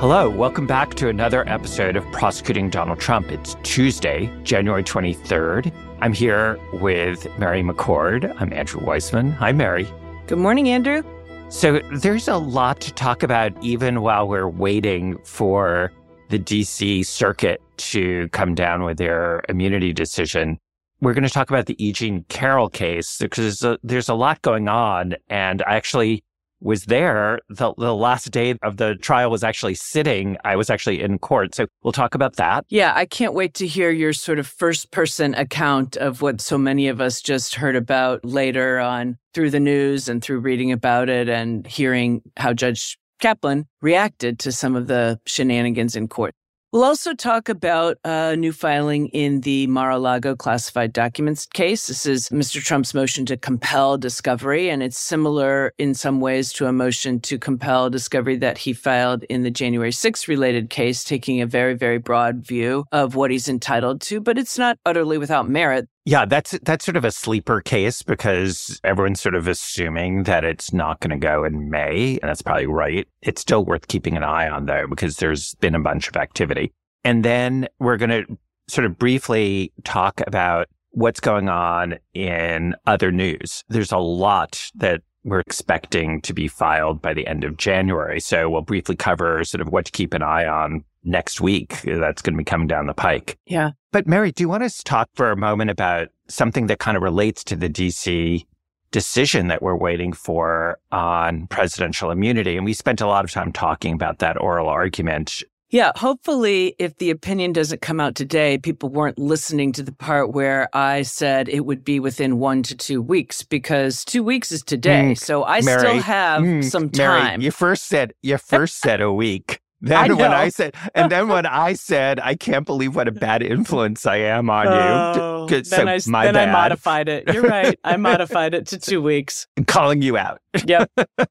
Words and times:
Hello, 0.00 0.30
welcome 0.30 0.66
back 0.66 0.94
to 0.94 1.10
another 1.10 1.46
episode 1.46 1.94
of 1.94 2.10
Prosecuting 2.10 2.70
Donald 2.70 2.98
Trump. 2.98 3.30
It's 3.30 3.54
Tuesday, 3.62 4.32
January 4.44 4.82
23rd. 4.82 5.70
I'm 6.00 6.14
here 6.14 6.58
with 6.72 7.26
Mary 7.38 7.62
McCord. 7.62 8.34
I'm 8.40 8.50
Andrew 8.50 8.80
Weissmann. 8.80 9.34
Hi, 9.34 9.52
Mary. 9.52 9.86
Good 10.26 10.38
morning, 10.38 10.70
Andrew. 10.70 11.02
So 11.50 11.80
there's 11.92 12.28
a 12.28 12.38
lot 12.38 12.80
to 12.80 12.94
talk 12.94 13.22
about 13.22 13.52
even 13.62 14.00
while 14.00 14.26
we're 14.26 14.48
waiting 14.48 15.18
for 15.24 15.92
the 16.30 16.38
DC 16.38 17.04
circuit 17.04 17.60
to 17.76 18.26
come 18.28 18.54
down 18.54 18.84
with 18.84 18.96
their 18.96 19.42
immunity 19.50 19.92
decision. 19.92 20.58
We're 21.02 21.12
going 21.12 21.24
to 21.24 21.28
talk 21.28 21.50
about 21.50 21.66
the 21.66 21.76
E. 21.76 21.92
Jean 21.92 22.24
Carroll 22.30 22.70
case 22.70 23.18
because 23.18 23.60
there's 23.60 23.74
a, 23.74 23.78
there's 23.82 24.08
a 24.08 24.14
lot 24.14 24.40
going 24.40 24.66
on. 24.66 25.16
And 25.28 25.62
I 25.66 25.74
actually 25.74 26.24
was 26.60 26.84
there. 26.84 27.40
The, 27.48 27.74
the 27.76 27.94
last 27.94 28.30
day 28.30 28.54
of 28.62 28.76
the 28.76 28.94
trial 28.96 29.30
was 29.30 29.42
actually 29.44 29.74
sitting. 29.74 30.36
I 30.44 30.56
was 30.56 30.70
actually 30.70 31.00
in 31.00 31.18
court. 31.18 31.54
So 31.54 31.66
we'll 31.82 31.92
talk 31.92 32.14
about 32.14 32.36
that. 32.36 32.64
Yeah, 32.68 32.92
I 32.94 33.06
can't 33.06 33.34
wait 33.34 33.54
to 33.54 33.66
hear 33.66 33.90
your 33.90 34.12
sort 34.12 34.38
of 34.38 34.46
first 34.46 34.90
person 34.90 35.34
account 35.34 35.96
of 35.96 36.22
what 36.22 36.40
so 36.40 36.58
many 36.58 36.88
of 36.88 37.00
us 37.00 37.20
just 37.20 37.54
heard 37.54 37.76
about 37.76 38.24
later 38.24 38.78
on 38.78 39.18
through 39.34 39.50
the 39.50 39.60
news 39.60 40.08
and 40.08 40.22
through 40.22 40.40
reading 40.40 40.72
about 40.72 41.08
it 41.08 41.28
and 41.28 41.66
hearing 41.66 42.22
how 42.36 42.52
Judge 42.52 42.98
Kaplan 43.20 43.66
reacted 43.82 44.38
to 44.40 44.52
some 44.52 44.74
of 44.74 44.86
the 44.86 45.20
shenanigans 45.26 45.94
in 45.94 46.08
court. 46.08 46.34
We'll 46.72 46.84
also 46.84 47.14
talk 47.14 47.48
about 47.48 47.98
a 48.04 48.36
new 48.36 48.52
filing 48.52 49.08
in 49.08 49.40
the 49.40 49.66
Mar-a-Lago 49.66 50.36
classified 50.36 50.92
documents 50.92 51.44
case. 51.44 51.88
This 51.88 52.06
is 52.06 52.28
Mr. 52.28 52.62
Trump's 52.62 52.94
motion 52.94 53.26
to 53.26 53.36
compel 53.36 53.98
discovery, 53.98 54.70
and 54.70 54.80
it's 54.80 54.96
similar 54.96 55.72
in 55.78 55.94
some 55.94 56.20
ways 56.20 56.52
to 56.52 56.66
a 56.66 56.72
motion 56.72 57.18
to 57.22 57.40
compel 57.40 57.90
discovery 57.90 58.36
that 58.36 58.56
he 58.56 58.72
filed 58.72 59.24
in 59.24 59.42
the 59.42 59.50
January 59.50 59.90
6th 59.90 60.28
related 60.28 60.70
case, 60.70 61.02
taking 61.02 61.40
a 61.40 61.46
very, 61.46 61.74
very 61.74 61.98
broad 61.98 62.46
view 62.46 62.84
of 62.92 63.16
what 63.16 63.32
he's 63.32 63.48
entitled 63.48 64.00
to, 64.02 64.20
but 64.20 64.38
it's 64.38 64.56
not 64.56 64.78
utterly 64.86 65.18
without 65.18 65.48
merit. 65.48 65.88
Yeah, 66.06 66.24
that's 66.24 66.58
that's 66.62 66.84
sort 66.84 66.96
of 66.96 67.04
a 67.04 67.10
sleeper 67.10 67.60
case 67.60 68.02
because 68.02 68.80
everyone's 68.84 69.20
sort 69.20 69.34
of 69.34 69.46
assuming 69.46 70.22
that 70.22 70.44
it's 70.44 70.72
not 70.72 71.00
going 71.00 71.10
to 71.10 71.18
go 71.18 71.44
in 71.44 71.68
May, 71.68 72.18
and 72.22 72.28
that's 72.28 72.42
probably 72.42 72.66
right. 72.66 73.06
It's 73.20 73.42
still 73.42 73.64
worth 73.64 73.88
keeping 73.88 74.16
an 74.16 74.24
eye 74.24 74.48
on 74.48 74.66
though 74.66 74.86
because 74.88 75.16
there's 75.16 75.54
been 75.56 75.74
a 75.74 75.80
bunch 75.80 76.08
of 76.08 76.16
activity. 76.16 76.72
And 77.04 77.24
then 77.24 77.68
we're 77.78 77.96
going 77.96 78.10
to 78.10 78.38
sort 78.68 78.86
of 78.86 78.98
briefly 78.98 79.72
talk 79.84 80.20
about 80.26 80.68
what's 80.90 81.20
going 81.20 81.48
on 81.48 81.98
in 82.14 82.74
other 82.86 83.12
news. 83.12 83.64
There's 83.68 83.92
a 83.92 83.98
lot 83.98 84.70
that 84.76 85.02
we're 85.24 85.40
expecting 85.40 86.20
to 86.22 86.32
be 86.32 86.48
filed 86.48 87.02
by 87.02 87.12
the 87.14 87.26
end 87.26 87.44
of 87.44 87.56
January. 87.56 88.20
So 88.20 88.48
we'll 88.48 88.62
briefly 88.62 88.96
cover 88.96 89.44
sort 89.44 89.60
of 89.60 89.68
what 89.68 89.84
to 89.86 89.92
keep 89.92 90.14
an 90.14 90.22
eye 90.22 90.46
on 90.46 90.84
next 91.04 91.40
week. 91.40 91.80
That's 91.82 92.22
going 92.22 92.34
to 92.34 92.38
be 92.38 92.44
coming 92.44 92.66
down 92.66 92.86
the 92.86 92.94
pike. 92.94 93.38
Yeah. 93.46 93.70
But 93.92 94.06
Mary, 94.06 94.32
do 94.32 94.42
you 94.42 94.48
want 94.48 94.62
us 94.62 94.78
to 94.78 94.84
talk 94.84 95.08
for 95.14 95.30
a 95.30 95.36
moment 95.36 95.70
about 95.70 96.08
something 96.28 96.66
that 96.68 96.78
kind 96.78 96.96
of 96.96 97.02
relates 97.02 97.42
to 97.44 97.56
the 97.56 97.68
DC 97.68 98.44
decision 98.92 99.48
that 99.48 99.62
we're 99.62 99.76
waiting 99.76 100.12
for 100.12 100.78
on 100.92 101.46
presidential 101.48 102.10
immunity? 102.10 102.56
And 102.56 102.64
we 102.64 102.72
spent 102.72 103.00
a 103.00 103.06
lot 103.06 103.24
of 103.24 103.30
time 103.30 103.52
talking 103.52 103.94
about 103.94 104.18
that 104.18 104.40
oral 104.40 104.68
argument. 104.68 105.42
Yeah, 105.70 105.92
hopefully, 105.94 106.74
if 106.80 106.96
the 106.96 107.10
opinion 107.10 107.52
doesn't 107.52 107.80
come 107.80 108.00
out 108.00 108.16
today, 108.16 108.58
people 108.58 108.88
weren't 108.88 109.20
listening 109.20 109.70
to 109.74 109.84
the 109.84 109.92
part 109.92 110.32
where 110.32 110.68
I 110.72 111.02
said 111.02 111.48
it 111.48 111.60
would 111.60 111.84
be 111.84 112.00
within 112.00 112.40
one 112.40 112.64
to 112.64 112.76
two 112.76 113.00
weeks 113.00 113.44
because 113.44 114.04
two 114.04 114.24
weeks 114.24 114.50
is 114.50 114.64
today. 114.64 115.12
Mm, 115.12 115.18
so 115.18 115.44
I 115.44 115.60
Mary, 115.60 115.78
still 115.78 116.02
have 116.02 116.42
mm, 116.42 116.64
some 116.64 116.90
time. 116.90 117.24
Mary, 117.24 117.44
you 117.44 117.50
first 117.52 117.86
said 117.86 118.12
you 118.20 118.36
first 118.36 118.80
said 118.80 119.00
a 119.00 119.12
week. 119.12 119.60
Then 119.80 120.10
I 120.10 120.14
when 120.14 120.32
I 120.32 120.48
said, 120.50 120.74
and 120.94 121.10
then 121.10 121.28
when 121.28 121.46
I 121.46 121.72
said, 121.72 122.20
I 122.20 122.34
can't 122.34 122.66
believe 122.66 122.94
what 122.94 123.08
a 123.08 123.12
bad 123.12 123.42
influence 123.42 124.04
I 124.06 124.16
am 124.16 124.50
on 124.50 124.66
oh, 124.68 125.46
you. 125.48 125.64
So 125.64 125.76
then 125.76 125.88
I, 125.88 125.98
then. 125.98 126.36
I 126.36 126.52
modified 126.52 127.08
it. 127.08 127.32
You're 127.32 127.42
right. 127.42 127.78
I 127.84 127.96
modified 127.98 128.54
it 128.54 128.66
to 128.68 128.78
two 128.78 129.02
weeks. 129.02 129.46
calling 129.66 130.02
you 130.02 130.16
out. 130.16 130.40
Yep. 130.66 130.90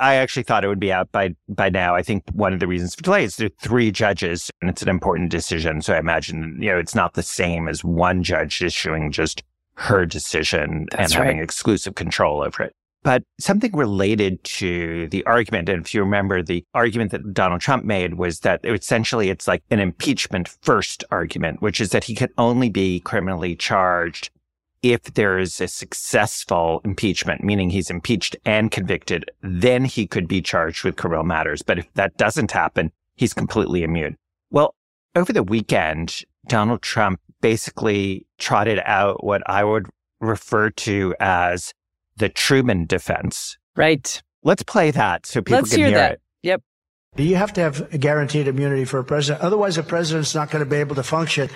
I 0.00 0.14
actually 0.14 0.44
thought 0.44 0.64
it 0.64 0.68
would 0.68 0.80
be 0.80 0.92
out 0.92 1.12
by 1.12 1.34
by 1.48 1.68
now. 1.68 1.94
I 1.94 2.02
think 2.02 2.22
one 2.32 2.54
of 2.54 2.60
the 2.60 2.66
reasons 2.66 2.94
for 2.94 3.02
delay 3.02 3.24
is 3.24 3.36
there 3.36 3.48
are 3.48 3.62
three 3.62 3.90
judges, 3.90 4.50
and 4.60 4.70
it's 4.70 4.80
an 4.80 4.88
important 4.88 5.30
decision. 5.30 5.82
So 5.82 5.94
I 5.94 5.98
imagine 5.98 6.56
you 6.58 6.70
know 6.70 6.78
it's 6.78 6.94
not 6.94 7.14
the 7.14 7.22
same 7.22 7.68
as 7.68 7.84
one 7.84 8.22
judge 8.22 8.62
issuing 8.62 9.12
just 9.12 9.42
her 9.74 10.06
decision 10.06 10.86
That's 10.90 11.12
and 11.12 11.20
right. 11.20 11.26
having 11.26 11.42
exclusive 11.42 11.94
control 11.94 12.42
over 12.42 12.62
it. 12.62 12.74
But 13.02 13.22
something 13.38 13.72
related 13.72 14.44
to 14.44 15.08
the 15.08 15.24
argument, 15.24 15.68
and 15.70 15.84
if 15.84 15.94
you 15.94 16.02
remember, 16.02 16.42
the 16.42 16.64
argument 16.74 17.12
that 17.12 17.32
Donald 17.32 17.62
Trump 17.62 17.84
made 17.84 18.14
was 18.14 18.40
that 18.40 18.60
essentially 18.64 19.30
it's 19.30 19.48
like 19.48 19.62
an 19.70 19.80
impeachment 19.80 20.48
first 20.60 21.02
argument, 21.10 21.62
which 21.62 21.80
is 21.80 21.90
that 21.90 22.04
he 22.04 22.14
can 22.14 22.28
only 22.36 22.68
be 22.68 23.00
criminally 23.00 23.56
charged 23.56 24.30
if 24.82 25.02
there 25.14 25.38
is 25.38 25.60
a 25.60 25.68
successful 25.68 26.80
impeachment, 26.84 27.44
meaning 27.44 27.70
he's 27.70 27.90
impeached 27.90 28.36
and 28.44 28.70
convicted, 28.70 29.30
then 29.42 29.84
he 29.84 30.06
could 30.06 30.26
be 30.26 30.40
charged 30.40 30.84
with 30.84 30.96
criminal 30.96 31.24
matters. 31.24 31.62
But 31.62 31.78
if 31.78 31.92
that 31.94 32.16
doesn't 32.16 32.50
happen, 32.50 32.90
he's 33.16 33.34
completely 33.34 33.82
immune. 33.82 34.16
Well, 34.50 34.74
over 35.14 35.32
the 35.32 35.42
weekend, 35.42 36.24
Donald 36.46 36.82
Trump 36.82 37.20
basically 37.40 38.26
trotted 38.38 38.80
out 38.84 39.24
what 39.24 39.42
I 39.46 39.64
would 39.64 39.88
refer 40.20 40.70
to 40.70 41.14
as 41.20 41.72
the 42.20 42.28
Truman 42.28 42.86
defense. 42.86 43.58
Right. 43.74 44.22
Let's 44.44 44.62
play 44.62 44.90
that 44.92 45.26
so 45.26 45.40
people 45.42 45.58
Let's 45.58 45.70
can 45.70 45.78
hear, 45.80 45.88
hear 45.88 45.98
that. 45.98 46.12
it. 46.12 46.20
Yep. 46.42 46.62
You 47.16 47.36
have 47.36 47.52
to 47.54 47.60
have 47.60 47.92
a 47.92 47.98
guaranteed 47.98 48.46
immunity 48.46 48.84
for 48.84 49.00
a 49.00 49.04
president. 49.04 49.42
Otherwise, 49.42 49.76
a 49.76 49.82
president's 49.82 50.34
not 50.34 50.50
going 50.50 50.64
to 50.64 50.70
be 50.70 50.76
able 50.76 50.94
to 50.94 51.02
function. 51.02 51.50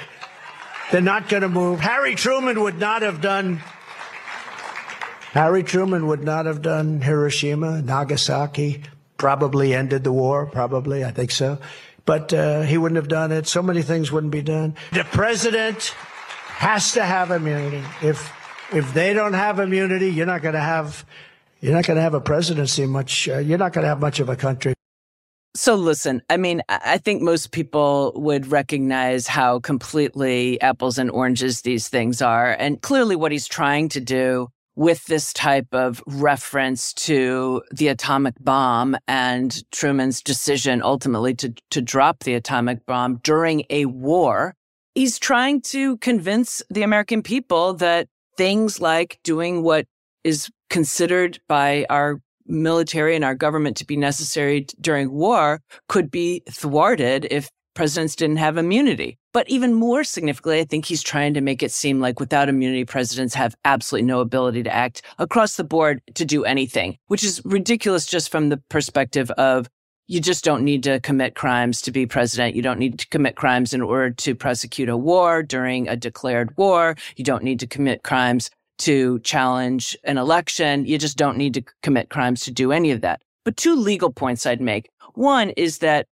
They're 0.91 1.01
not 1.01 1.29
going 1.29 1.43
to 1.43 1.49
move. 1.49 1.81
Harry 1.81 2.15
Truman 2.15 2.61
would 2.63 2.79
not 2.79 3.03
have 3.03 3.21
done. 3.21 3.63
Harry 5.33 5.63
Truman 5.63 6.07
would 6.09 6.23
not 6.23 6.47
have 6.47 6.61
done 6.61 7.01
Hiroshima, 7.01 7.83
Nagasaki. 7.83 8.83
Probably 9.17 9.75
ended 9.75 10.05
the 10.05 10.13
war. 10.13 10.47
Probably, 10.47 11.05
I 11.05 11.11
think 11.11 11.31
so. 11.31 11.59
But 12.05 12.35
uh, 12.35 12.63
he 12.63 12.77
wouldn't 12.77 12.97
have 12.97 13.09
done 13.09 13.33
it. 13.33 13.47
So 13.47 13.63
many 13.63 13.83
things 13.83 14.13
wouldn't 14.13 14.33
be 14.33 14.43
done. 14.43 14.75
The 14.93 15.05
president 15.05 15.95
has 16.49 16.93
to 16.93 17.05
have 17.05 17.31
immunity. 17.31 17.83
If 18.03 18.31
if 18.75 18.93
they 18.95 19.13
don't 19.13 19.35
have 19.35 19.59
immunity, 19.59 20.11
you're 20.11 20.27
not 20.27 20.43
going 20.43 20.55
to 20.55 20.61
have 20.61 21.05
you're 21.61 21.73
not 21.73 21.87
going 21.87 21.97
to 21.97 22.03
have 22.03 22.15
a 22.15 22.21
presidency 22.21 22.85
much. 22.85 23.29
Uh, 23.29 23.39
you're 23.39 23.57
not 23.57 23.73
going 23.73 23.85
to 23.85 23.89
have 23.89 24.01
much 24.01 24.21
of 24.21 24.29
a 24.29 24.37
country. 24.37 24.75
So 25.57 25.77
listen, 25.77 26.21
I 26.29 26.37
mean, 26.37 26.63
I 26.69 26.99
think 26.99 27.23
most 27.23 27.53
people 27.53 28.13
would 28.17 28.49
recognize 28.49 29.29
how 29.29 29.61
completely 29.61 30.61
apples 30.61 30.99
and 30.99 31.11
oranges 31.11 31.63
these 31.63 31.89
things 31.89 32.21
are. 32.21 32.51
And 32.59 32.83
clearly 32.83 33.15
what 33.15 33.33
he's 33.33 33.47
trying 33.47 33.89
to 33.91 34.01
do 34.01 34.49
with 34.77 35.05
this 35.05 35.33
type 35.33 35.69
of 35.73 36.03
reference 36.07 36.93
to 36.93 37.63
the 37.71 37.89
atomic 37.89 38.35
bomb 38.41 38.97
and 39.07 39.63
Truman's 39.71 40.21
decision 40.21 40.83
ultimately 40.83 41.35
to, 41.37 41.55
to 41.71 41.81
drop 41.81 42.25
the 42.25 42.35
atomic 42.35 42.85
bomb 42.85 43.21
during 43.23 43.65
a 43.71 43.87
war, 43.87 44.55
he's 44.95 45.19
trying 45.19 45.61
to 45.61 45.97
convince 45.99 46.63
the 46.69 46.83
American 46.83 47.23
people 47.23 47.75
that 47.75 48.09
things 48.37 48.81
like 48.81 49.19
doing 49.25 49.63
what 49.63 49.87
is 50.23 50.51
considered 50.71 51.39
by 51.49 51.87
our 51.91 52.21
military 52.47 53.17
and 53.17 53.25
our 53.25 53.35
government 53.35 53.77
to 53.79 53.87
be 53.87 53.97
necessary 53.97 54.67
during 54.81 55.11
war 55.11 55.61
could 55.89 56.11
be 56.11 56.43
thwarted 56.51 57.27
if 57.31 57.51
presidents 57.75 58.15
didn't 58.15 58.37
have 58.37 58.57
immunity. 58.57 59.19
But 59.33 59.49
even 59.49 59.75
more 59.75 60.05
significantly, 60.05 60.61
I 60.61 60.65
think 60.65 60.85
he's 60.85 61.03
trying 61.03 61.35
to 61.35 61.41
make 61.41 61.63
it 61.63 61.73
seem 61.73 62.01
like 62.01 62.21
without 62.21 62.49
immunity, 62.49 62.85
presidents 62.85 63.35
have 63.35 63.57
absolutely 63.65 64.07
no 64.07 64.21
ability 64.21 64.63
to 64.63 64.75
act 64.75 65.03
across 65.19 65.57
the 65.57 65.65
board 65.65 66.01
to 66.15 66.25
do 66.25 66.45
anything, 66.45 66.99
which 67.09 67.25
is 67.25 67.43
ridiculous 67.45 68.07
just 68.07 68.31
from 68.31 68.49
the 68.49 68.59
perspective 68.69 69.31
of 69.33 69.69
you 70.07 70.21
just 70.21 70.45
don't 70.45 70.65
need 70.65 70.83
to 70.83 71.01
commit 71.01 71.35
crimes 71.35 71.81
to 71.83 71.91
be 71.91 72.07
president. 72.07 72.55
You 72.55 72.63
don't 72.63 72.79
need 72.79 72.99
to 72.99 73.09
commit 73.09 73.37
crimes 73.37 73.73
in 73.73 73.81
order 73.81 74.11
to 74.11 74.35
prosecute 74.35 74.89
a 74.89 74.97
war 74.97 75.43
during 75.43 75.89
a 75.89 75.97
declared 75.97 76.57
war. 76.57 76.97
You 77.17 77.25
don't 77.25 77.43
need 77.43 77.61
to 77.61 77.67
commit 77.67 78.03
crimes 78.03 78.51
to 78.79 79.19
challenge 79.21 79.97
an 80.05 80.19
election. 80.19 80.85
You 80.85 80.99
just 80.99 81.17
don't 81.17 81.39
need 81.39 81.55
to 81.55 81.63
commit 81.83 82.11
crimes 82.11 82.43
to 82.43 82.51
do 82.51 82.73
any 82.73 82.91
of 82.91 83.01
that. 83.01 83.23
But 83.45 83.57
two 83.57 83.77
legal 83.77 84.13
points 84.13 84.47
I'd 84.47 84.61
make. 84.61 84.91
One 85.15 85.51
is 85.51 85.79
that 85.79 86.07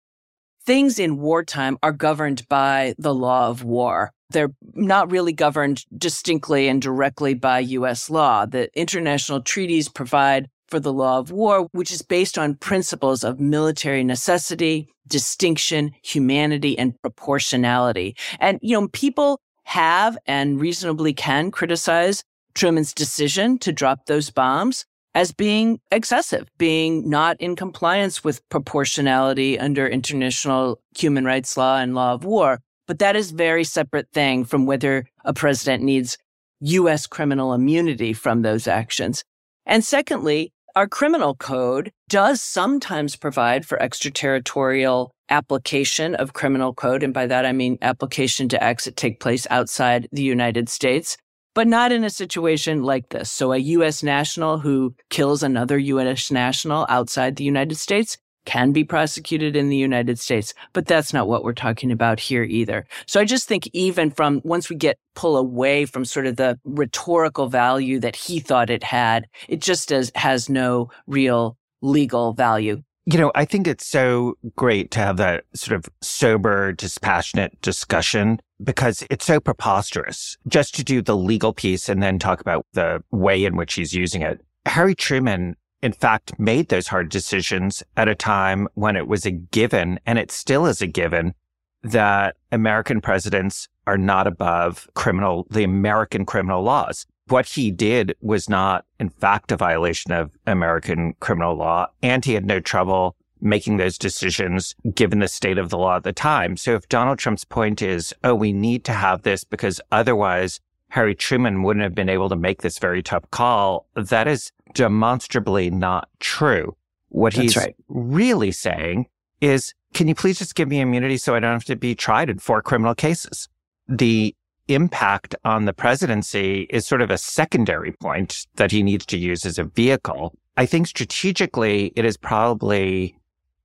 things 0.64 0.98
in 0.98 1.18
wartime 1.18 1.76
are 1.82 1.92
governed 1.92 2.46
by 2.48 2.94
the 2.98 3.14
law 3.14 3.48
of 3.48 3.64
war. 3.64 4.12
They're 4.30 4.52
not 4.74 5.10
really 5.10 5.32
governed 5.32 5.84
distinctly 5.96 6.68
and 6.68 6.80
directly 6.80 7.34
by 7.34 7.58
U.S. 7.60 8.08
law. 8.08 8.46
The 8.46 8.70
international 8.78 9.42
treaties 9.42 9.88
provide 9.88 10.48
for 10.72 10.80
the 10.80 10.92
law 10.92 11.18
of 11.18 11.30
war, 11.30 11.68
which 11.72 11.92
is 11.92 12.00
based 12.00 12.38
on 12.38 12.54
principles 12.54 13.22
of 13.22 13.38
military 13.38 14.02
necessity, 14.02 14.88
distinction, 15.06 15.92
humanity, 16.02 16.78
and 16.78 16.94
proportionality. 17.02 18.16
And, 18.40 18.58
you 18.62 18.80
know, 18.80 18.88
people 18.88 19.38
have 19.64 20.16
and 20.24 20.58
reasonably 20.58 21.12
can 21.12 21.50
criticize 21.50 22.24
Truman's 22.54 22.94
decision 22.94 23.58
to 23.58 23.70
drop 23.70 24.06
those 24.06 24.30
bombs. 24.30 24.86
as 25.14 25.32
being 25.32 25.78
excessive, 25.90 26.48
being 26.58 27.08
not 27.08 27.38
in 27.40 27.54
compliance 27.56 28.24
with 28.24 28.46
proportionality 28.48 29.58
under 29.58 29.86
international 29.86 30.80
human 30.96 31.24
rights 31.24 31.56
law 31.56 31.78
and 31.78 31.94
law 31.94 32.12
of 32.14 32.24
war. 32.24 32.60
But 32.86 32.98
that 33.00 33.14
is 33.14 33.30
very 33.30 33.64
separate 33.64 34.08
thing 34.12 34.44
from 34.44 34.66
whether 34.66 35.06
a 35.24 35.32
president 35.32 35.82
needs 35.82 36.16
U.S. 36.60 37.06
criminal 37.06 37.52
immunity 37.52 38.12
from 38.12 38.42
those 38.42 38.66
actions. 38.66 39.24
And 39.66 39.84
secondly, 39.84 40.52
our 40.74 40.88
criminal 40.88 41.34
code 41.34 41.92
does 42.08 42.40
sometimes 42.42 43.16
provide 43.16 43.66
for 43.66 43.80
extraterritorial 43.82 45.12
application 45.28 46.14
of 46.14 46.32
criminal 46.32 46.74
code. 46.74 47.02
And 47.02 47.14
by 47.14 47.26
that, 47.26 47.46
I 47.46 47.52
mean 47.52 47.78
application 47.82 48.48
to 48.50 48.62
acts 48.62 48.84
that 48.84 48.96
take 48.96 49.20
place 49.20 49.46
outside 49.50 50.08
the 50.12 50.22
United 50.22 50.68
States 50.68 51.16
but 51.54 51.66
not 51.66 51.92
in 51.92 52.04
a 52.04 52.10
situation 52.10 52.82
like 52.82 53.10
this. 53.10 53.30
So 53.30 53.52
a 53.52 53.58
U.S. 53.58 54.02
national 54.02 54.58
who 54.58 54.94
kills 55.10 55.42
another 55.42 55.78
U.S. 55.78 56.30
national 56.30 56.86
outside 56.88 57.36
the 57.36 57.44
United 57.44 57.76
States 57.76 58.16
can 58.44 58.72
be 58.72 58.84
prosecuted 58.84 59.56
in 59.56 59.68
the 59.68 59.76
United 59.76 60.18
States, 60.18 60.54
but 60.72 60.86
that's 60.86 61.12
not 61.12 61.28
what 61.28 61.44
we're 61.44 61.52
talking 61.52 61.90
about 61.90 62.20
here 62.20 62.42
either. 62.42 62.86
So 63.06 63.20
I 63.20 63.24
just 63.24 63.48
think 63.48 63.68
even 63.72 64.10
from 64.10 64.40
once 64.44 64.68
we 64.68 64.76
get 64.76 64.98
pull 65.14 65.36
away 65.36 65.84
from 65.84 66.04
sort 66.04 66.26
of 66.26 66.36
the 66.36 66.58
rhetorical 66.64 67.48
value 67.48 68.00
that 68.00 68.16
he 68.16 68.40
thought 68.40 68.70
it 68.70 68.82
had, 68.82 69.26
it 69.48 69.60
just 69.60 69.90
does, 69.90 70.10
has 70.14 70.48
no 70.48 70.90
real 71.06 71.56
legal 71.82 72.32
value. 72.32 72.82
You 73.04 73.18
know, 73.18 73.32
I 73.34 73.44
think 73.44 73.66
it's 73.66 73.86
so 73.86 74.34
great 74.54 74.92
to 74.92 75.00
have 75.00 75.16
that 75.16 75.44
sort 75.54 75.76
of 75.76 75.90
sober, 76.00 76.72
dispassionate 76.72 77.60
discussion 77.60 78.40
because 78.62 79.04
it's 79.10 79.24
so 79.24 79.40
preposterous 79.40 80.36
just 80.46 80.74
to 80.76 80.84
do 80.84 81.02
the 81.02 81.16
legal 81.16 81.52
piece 81.52 81.88
and 81.88 82.00
then 82.00 82.20
talk 82.20 82.40
about 82.40 82.64
the 82.74 83.02
way 83.10 83.44
in 83.44 83.56
which 83.56 83.74
he's 83.74 83.92
using 83.92 84.22
it. 84.22 84.40
Harry 84.66 84.94
Truman, 84.94 85.56
in 85.82 85.92
fact, 85.92 86.38
made 86.38 86.68
those 86.68 86.88
hard 86.88 87.08
decisions 87.08 87.82
at 87.96 88.08
a 88.08 88.14
time 88.14 88.68
when 88.74 88.96
it 88.96 89.08
was 89.08 89.26
a 89.26 89.30
given, 89.30 89.98
and 90.06 90.18
it 90.18 90.30
still 90.30 90.66
is 90.66 90.80
a 90.80 90.86
given, 90.86 91.34
that 91.82 92.36
American 92.52 93.00
presidents 93.00 93.68
are 93.86 93.98
not 93.98 94.26
above 94.26 94.88
criminal, 94.94 95.46
the 95.50 95.64
American 95.64 96.24
criminal 96.24 96.62
laws 96.62 97.06
what 97.28 97.46
he 97.46 97.70
did 97.70 98.14
was 98.20 98.48
not, 98.48 98.84
in 98.98 99.08
fact, 99.08 99.52
a 99.52 99.56
violation 99.56 100.12
of 100.12 100.36
American 100.46 101.14
criminal 101.20 101.54
law, 101.54 101.86
and 102.02 102.24
he 102.24 102.34
had 102.34 102.44
no 102.44 102.60
trouble 102.60 103.16
making 103.40 103.76
those 103.76 103.98
decisions 103.98 104.74
given 104.94 105.18
the 105.18 105.26
state 105.26 105.58
of 105.58 105.70
the 105.70 105.78
law 105.78 105.96
at 105.96 106.04
the 106.04 106.12
time. 106.12 106.56
So 106.56 106.74
if 106.74 106.88
Donald 106.88 107.18
Trump's 107.18 107.44
point 107.44 107.82
is, 107.82 108.14
oh, 108.22 108.34
we 108.34 108.52
need 108.52 108.84
to 108.84 108.92
have 108.92 109.22
this 109.22 109.42
because 109.42 109.80
otherwise 109.90 110.60
Harry 110.90 111.14
Truman 111.14 111.62
wouldn't 111.62 111.82
have 111.82 111.94
been 111.94 112.08
able 112.08 112.28
to 112.28 112.36
make 112.36 112.62
this 112.62 112.78
very 112.78 113.02
tough 113.02 113.28
call, 113.30 113.86
that 113.94 114.28
is 114.28 114.52
demonstrably 114.74 115.70
not 115.70 116.08
true. 116.20 116.76
What 117.08 117.34
That's 117.34 117.42
he's 117.42 117.56
right. 117.56 117.76
really 117.88 118.52
saying 118.52 119.06
is, 119.40 119.74
can 119.92 120.08
you 120.08 120.14
please 120.14 120.38
just 120.38 120.54
give 120.54 120.68
me 120.68 120.80
immunity 120.80 121.18
so 121.18 121.34
I 121.34 121.40
don't 121.40 121.52
have 121.52 121.64
to 121.66 121.76
be 121.76 121.94
tried 121.94 122.30
in 122.30 122.38
four 122.38 122.62
criminal 122.62 122.94
cases? 122.94 123.48
The 123.88 124.34
impact 124.68 125.34
on 125.44 125.64
the 125.64 125.72
presidency 125.72 126.66
is 126.70 126.86
sort 126.86 127.02
of 127.02 127.10
a 127.10 127.18
secondary 127.18 127.92
point 127.92 128.46
that 128.54 128.70
he 128.70 128.82
needs 128.82 129.04
to 129.06 129.18
use 129.18 129.44
as 129.44 129.58
a 129.58 129.64
vehicle. 129.64 130.34
I 130.56 130.66
think 130.66 130.86
strategically, 130.86 131.92
it 131.96 132.04
is 132.04 132.16
probably 132.16 133.16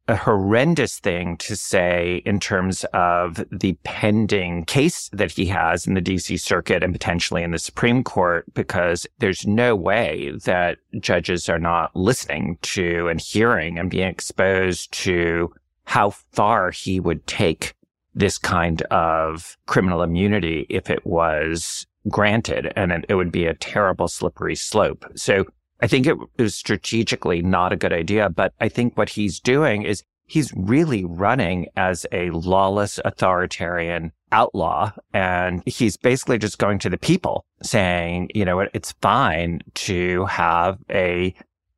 a 0.08 0.16
horrendous 0.16 1.00
thing 1.00 1.38
to 1.38 1.56
say 1.56 2.22
in 2.26 2.40
terms 2.40 2.86
of 2.94 3.44
the 3.52 3.78
pending 3.84 4.64
case 4.66 5.10
that 5.12 5.32
he 5.32 5.46
has 5.48 5.86
in 5.86 5.96
the 5.96 6.02
DC 6.02 6.40
circuit 6.40 6.84
and 6.84 6.94
potentially 6.94 7.44
in 7.44 7.52
the 7.52 7.60
Supreme 7.60 8.04
Court, 8.04 8.46
because 8.54 9.06
there's 9.20 9.46
no 9.46 9.76
way 9.76 10.32
that 10.46 10.78
judges 11.00 11.50
are 11.50 11.60
not 11.60 11.96
listening 11.96 12.58
to 12.62 13.08
and 13.08 13.20
hearing 13.20 13.78
and 13.78 13.90
being 13.90 14.08
exposed 14.08 14.92
to 14.94 15.54
how 15.84 16.10
far 16.10 16.72
he 16.72 17.00
would 17.00 17.26
take 17.28 17.74
this 18.14 18.38
kind 18.38 18.82
of 18.84 19.58
criminal 19.68 20.02
immunity 20.02 20.66
if 20.70 20.90
it 20.90 21.06
was 21.06 21.86
granted 22.10 22.72
and 22.76 23.06
it, 23.08 23.16
would 23.16 23.32
be 23.32 23.46
a 23.46 23.54
terrible 23.54 24.08
slippery 24.08 24.56
slope. 24.56 25.06
So 25.16 25.46
I 25.82 25.88
think 25.88 26.08
it 26.08 26.18
was 26.38 26.56
strategically 26.56 27.42
not 27.42 27.72
a 27.72 27.78
good 27.78 27.94
idea, 27.94 28.30
but 28.30 28.54
I 28.60 28.70
think 28.70 28.98
what 28.98 29.10
he's 29.10 29.40
doing 29.40 29.84
is 29.84 30.04
he's 30.26 30.52
really 30.56 31.06
running 31.06 31.68
as 31.76 32.06
a 32.12 32.30
lawless 32.32 33.00
authoritarian 33.06 34.12
outlaw. 34.32 34.92
And 35.14 35.64
he's 35.66 35.98
basically 35.98 36.38
just 36.38 36.58
going 36.58 36.80
to 36.80 36.90
the 36.90 36.98
people 36.98 37.46
saying, 37.62 38.30
you 38.34 38.46
know, 38.46 38.60
it's 38.60 38.94
fine 39.02 39.62
to 39.76 40.26
have 40.26 40.80
a 40.90 41.34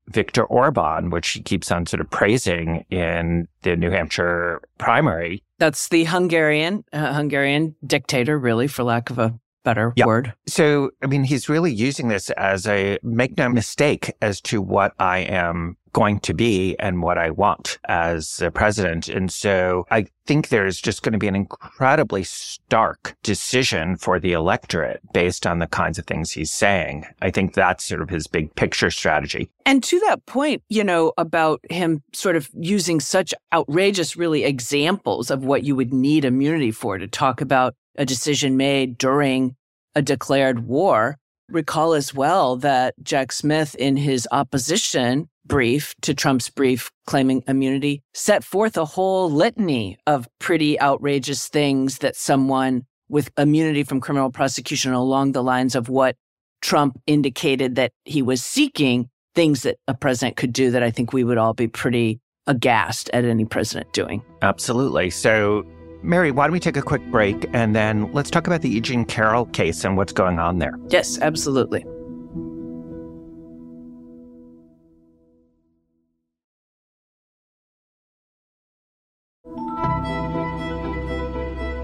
Viktor 0.08 0.44
Orban, 0.44 1.12
which 1.12 1.30
he 1.30 1.42
keeps 1.42 1.72
on 1.72 1.86
sort 1.86 2.02
of 2.02 2.10
praising 2.10 2.84
in 2.90 3.48
the 3.62 3.76
New 3.76 3.92
Hampshire 3.92 4.62
primary. 4.80 5.44
That's 5.60 5.90
the 5.90 6.06
Hungarian 6.06 6.84
uh, 6.92 7.14
Hungarian 7.14 7.76
dictator, 7.86 8.40
really, 8.40 8.68
for 8.68 8.84
lack 8.84 9.12
of 9.12 9.20
a 9.20 9.40
better 9.64 9.94
Yep. 9.96 10.08
word. 10.08 10.34
So, 10.48 10.92
I 11.04 11.08
mean, 11.08 11.24
he's 11.24 11.50
really 11.50 11.74
using 11.74 12.08
this 12.08 12.30
as 12.32 12.68
a 12.68 12.98
make 13.04 13.38
no 13.38 13.50
mistake 13.50 14.14
as 14.22 14.42
to 14.42 14.62
what 14.62 14.94
I 15.00 15.20
am 15.20 15.78
going 15.94 16.20
to 16.20 16.34
be 16.34 16.76
and 16.80 17.02
what 17.02 17.18
I 17.18 17.32
want 17.32 17.80
as 17.86 18.42
a 18.42 18.52
president. 18.52 19.10
And 19.10 19.32
so 19.32 19.86
I 19.90 20.06
think 20.28 20.50
there's 20.50 20.80
just 20.80 21.02
going 21.02 21.14
to 21.14 21.20
be 21.20 21.28
an 21.28 21.36
incredibly 21.36 22.24
stark 22.24 23.16
decision 23.24 23.98
for 23.98 24.20
the 24.20 24.34
electorate 24.34 25.02
based 25.14 25.48
on 25.48 25.58
the 25.58 25.68
kinds 25.68 25.98
of 25.98 26.06
things 26.06 26.32
he's 26.32 26.52
saying. 26.52 27.06
I 27.22 27.32
think 27.32 27.56
that's 27.56 27.86
sort 27.86 28.02
of 28.02 28.10
his 28.10 28.28
big 28.28 28.54
picture 28.56 28.92
strategy. 28.92 29.50
And 29.66 29.84
to 29.84 30.00
that 30.08 30.26
point, 30.28 30.62
you 30.70 30.84
know, 30.84 31.14
about 31.18 31.60
him 31.70 32.04
sort 32.14 32.36
of 32.36 32.50
using 32.54 33.00
such 33.00 33.34
outrageous, 33.52 34.16
really, 34.16 34.44
examples 34.44 35.32
of 35.32 35.44
what 35.44 35.64
you 35.64 35.76
would 35.76 35.94
need 35.94 36.24
immunity 36.24 36.72
for 36.72 36.98
to 37.00 37.08
talk 37.08 37.42
about 37.42 37.76
a 38.00 38.06
decision 38.06 38.58
made 38.58 38.98
during 38.98 39.56
a 39.94 40.02
declared 40.02 40.66
war. 40.66 41.18
Recall 41.50 41.94
as 41.94 42.14
well 42.14 42.56
that 42.58 42.96
Jack 43.04 43.32
Smith, 43.32 43.76
in 43.76 43.98
his 43.98 44.28
opposition 44.32 45.30
brief 45.46 45.94
to 46.02 46.14
Trump's 46.14 46.50
brief 46.50 46.90
claiming 47.06 47.44
immunity, 47.48 48.02
set 48.14 48.44
forth 48.44 48.78
a 48.78 48.86
whole 48.86 49.30
litany 49.30 49.98
of 50.08 50.28
pretty 50.40 50.80
outrageous 50.80 51.48
things 51.48 52.00
that 52.00 52.16
someone 52.16 52.86
with 53.10 53.32
immunity 53.38 53.84
from 53.84 54.00
criminal 54.00 54.32
prosecution 54.32 54.94
along 54.94 55.34
the 55.34 55.44
lines 55.44 55.76
of 55.76 55.90
what 55.90 56.16
Trump 56.62 57.00
indicated 57.08 57.76
that 57.76 57.92
he 58.06 58.22
was 58.22 58.44
seeking, 58.44 59.10
things 59.36 59.64
that 59.64 59.78
a 59.88 59.94
president 59.94 60.38
could 60.38 60.54
do 60.54 60.72
that 60.72 60.84
I 60.84 60.92
think 60.92 61.12
we 61.12 61.24
would 61.24 61.38
all 61.38 61.54
be 61.54 61.68
pretty 61.68 62.20
aghast 62.48 63.10
at 63.12 63.26
any 63.26 63.46
president 63.46 63.92
doing. 63.94 64.22
Absolutely. 64.42 65.10
So, 65.10 65.66
Mary, 66.02 66.32
why 66.32 66.46
don't 66.46 66.54
we 66.54 66.60
take 66.60 66.78
a 66.78 66.82
quick 66.82 67.04
break 67.12 67.46
and 67.54 67.76
then 67.76 68.12
let's 68.14 68.30
talk 68.30 68.48
about 68.48 68.62
the 68.62 68.70
E. 68.70 68.80
Jean 68.80 69.04
Carroll 69.06 69.46
case 69.48 69.84
and 69.84 69.98
what's 69.98 70.14
going 70.14 70.40
on 70.40 70.60
there? 70.60 70.80
Yes, 70.88 71.20
absolutely. 71.20 71.86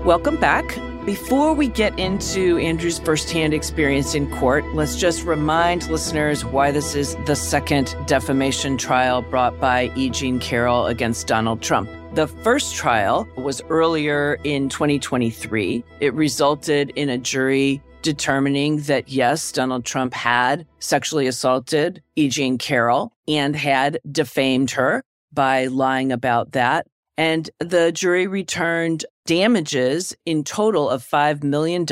Welcome 0.06 0.38
back. 0.38 0.78
Before 1.06 1.54
we 1.54 1.68
get 1.68 1.98
into 2.00 2.58
Andrew's 2.58 3.00
firsthand 3.00 3.54
experience 3.54 4.16
in 4.16 4.30
court, 4.32 4.64
let's 4.74 4.96
just 4.96 5.24
remind 5.24 5.88
listeners 5.90 6.46
why 6.46 6.72
this 6.72 6.96
is 6.96 7.16
the 7.26 7.36
second 7.36 7.96
defamation 8.08 8.78
trial 8.78 9.22
brought 9.24 9.60
by 9.60 9.92
E. 9.96 10.10
Jean 10.10 10.40
Carroll 10.40 10.86
against 10.88 11.28
Donald 11.28 11.62
Trump. 11.62 11.90
The 12.16 12.28
first 12.28 12.76
trial 12.76 13.28
was 13.36 13.62
earlier 13.70 14.40
in 14.46 14.70
2023. 14.70 15.84
It 16.00 16.14
resulted 16.14 16.92
in 16.92 17.10
a 17.10 17.18
jury 17.18 17.84
determining 18.04 18.78
that 18.84 19.10
yes, 19.10 19.52
Donald 19.52 19.84
Trump 19.84 20.14
had 20.14 20.66
sexually 20.80 21.28
assaulted 21.28 22.02
E. 22.16 22.30
Jean 22.30 22.58
Carroll 22.58 23.12
and 23.28 23.54
had 23.54 24.00
defamed 24.10 24.72
her 24.72 25.04
by 25.34 25.66
lying 25.66 26.14
about 26.14 26.54
that. 26.54 26.88
And 27.18 27.50
the 27.60 27.92
jury 27.92 28.28
returned 28.28 29.06
damages 29.26 30.16
in 30.26 30.46
total 30.46 30.90
of 30.90 31.06
$5 31.06 31.44
million. 31.44 31.86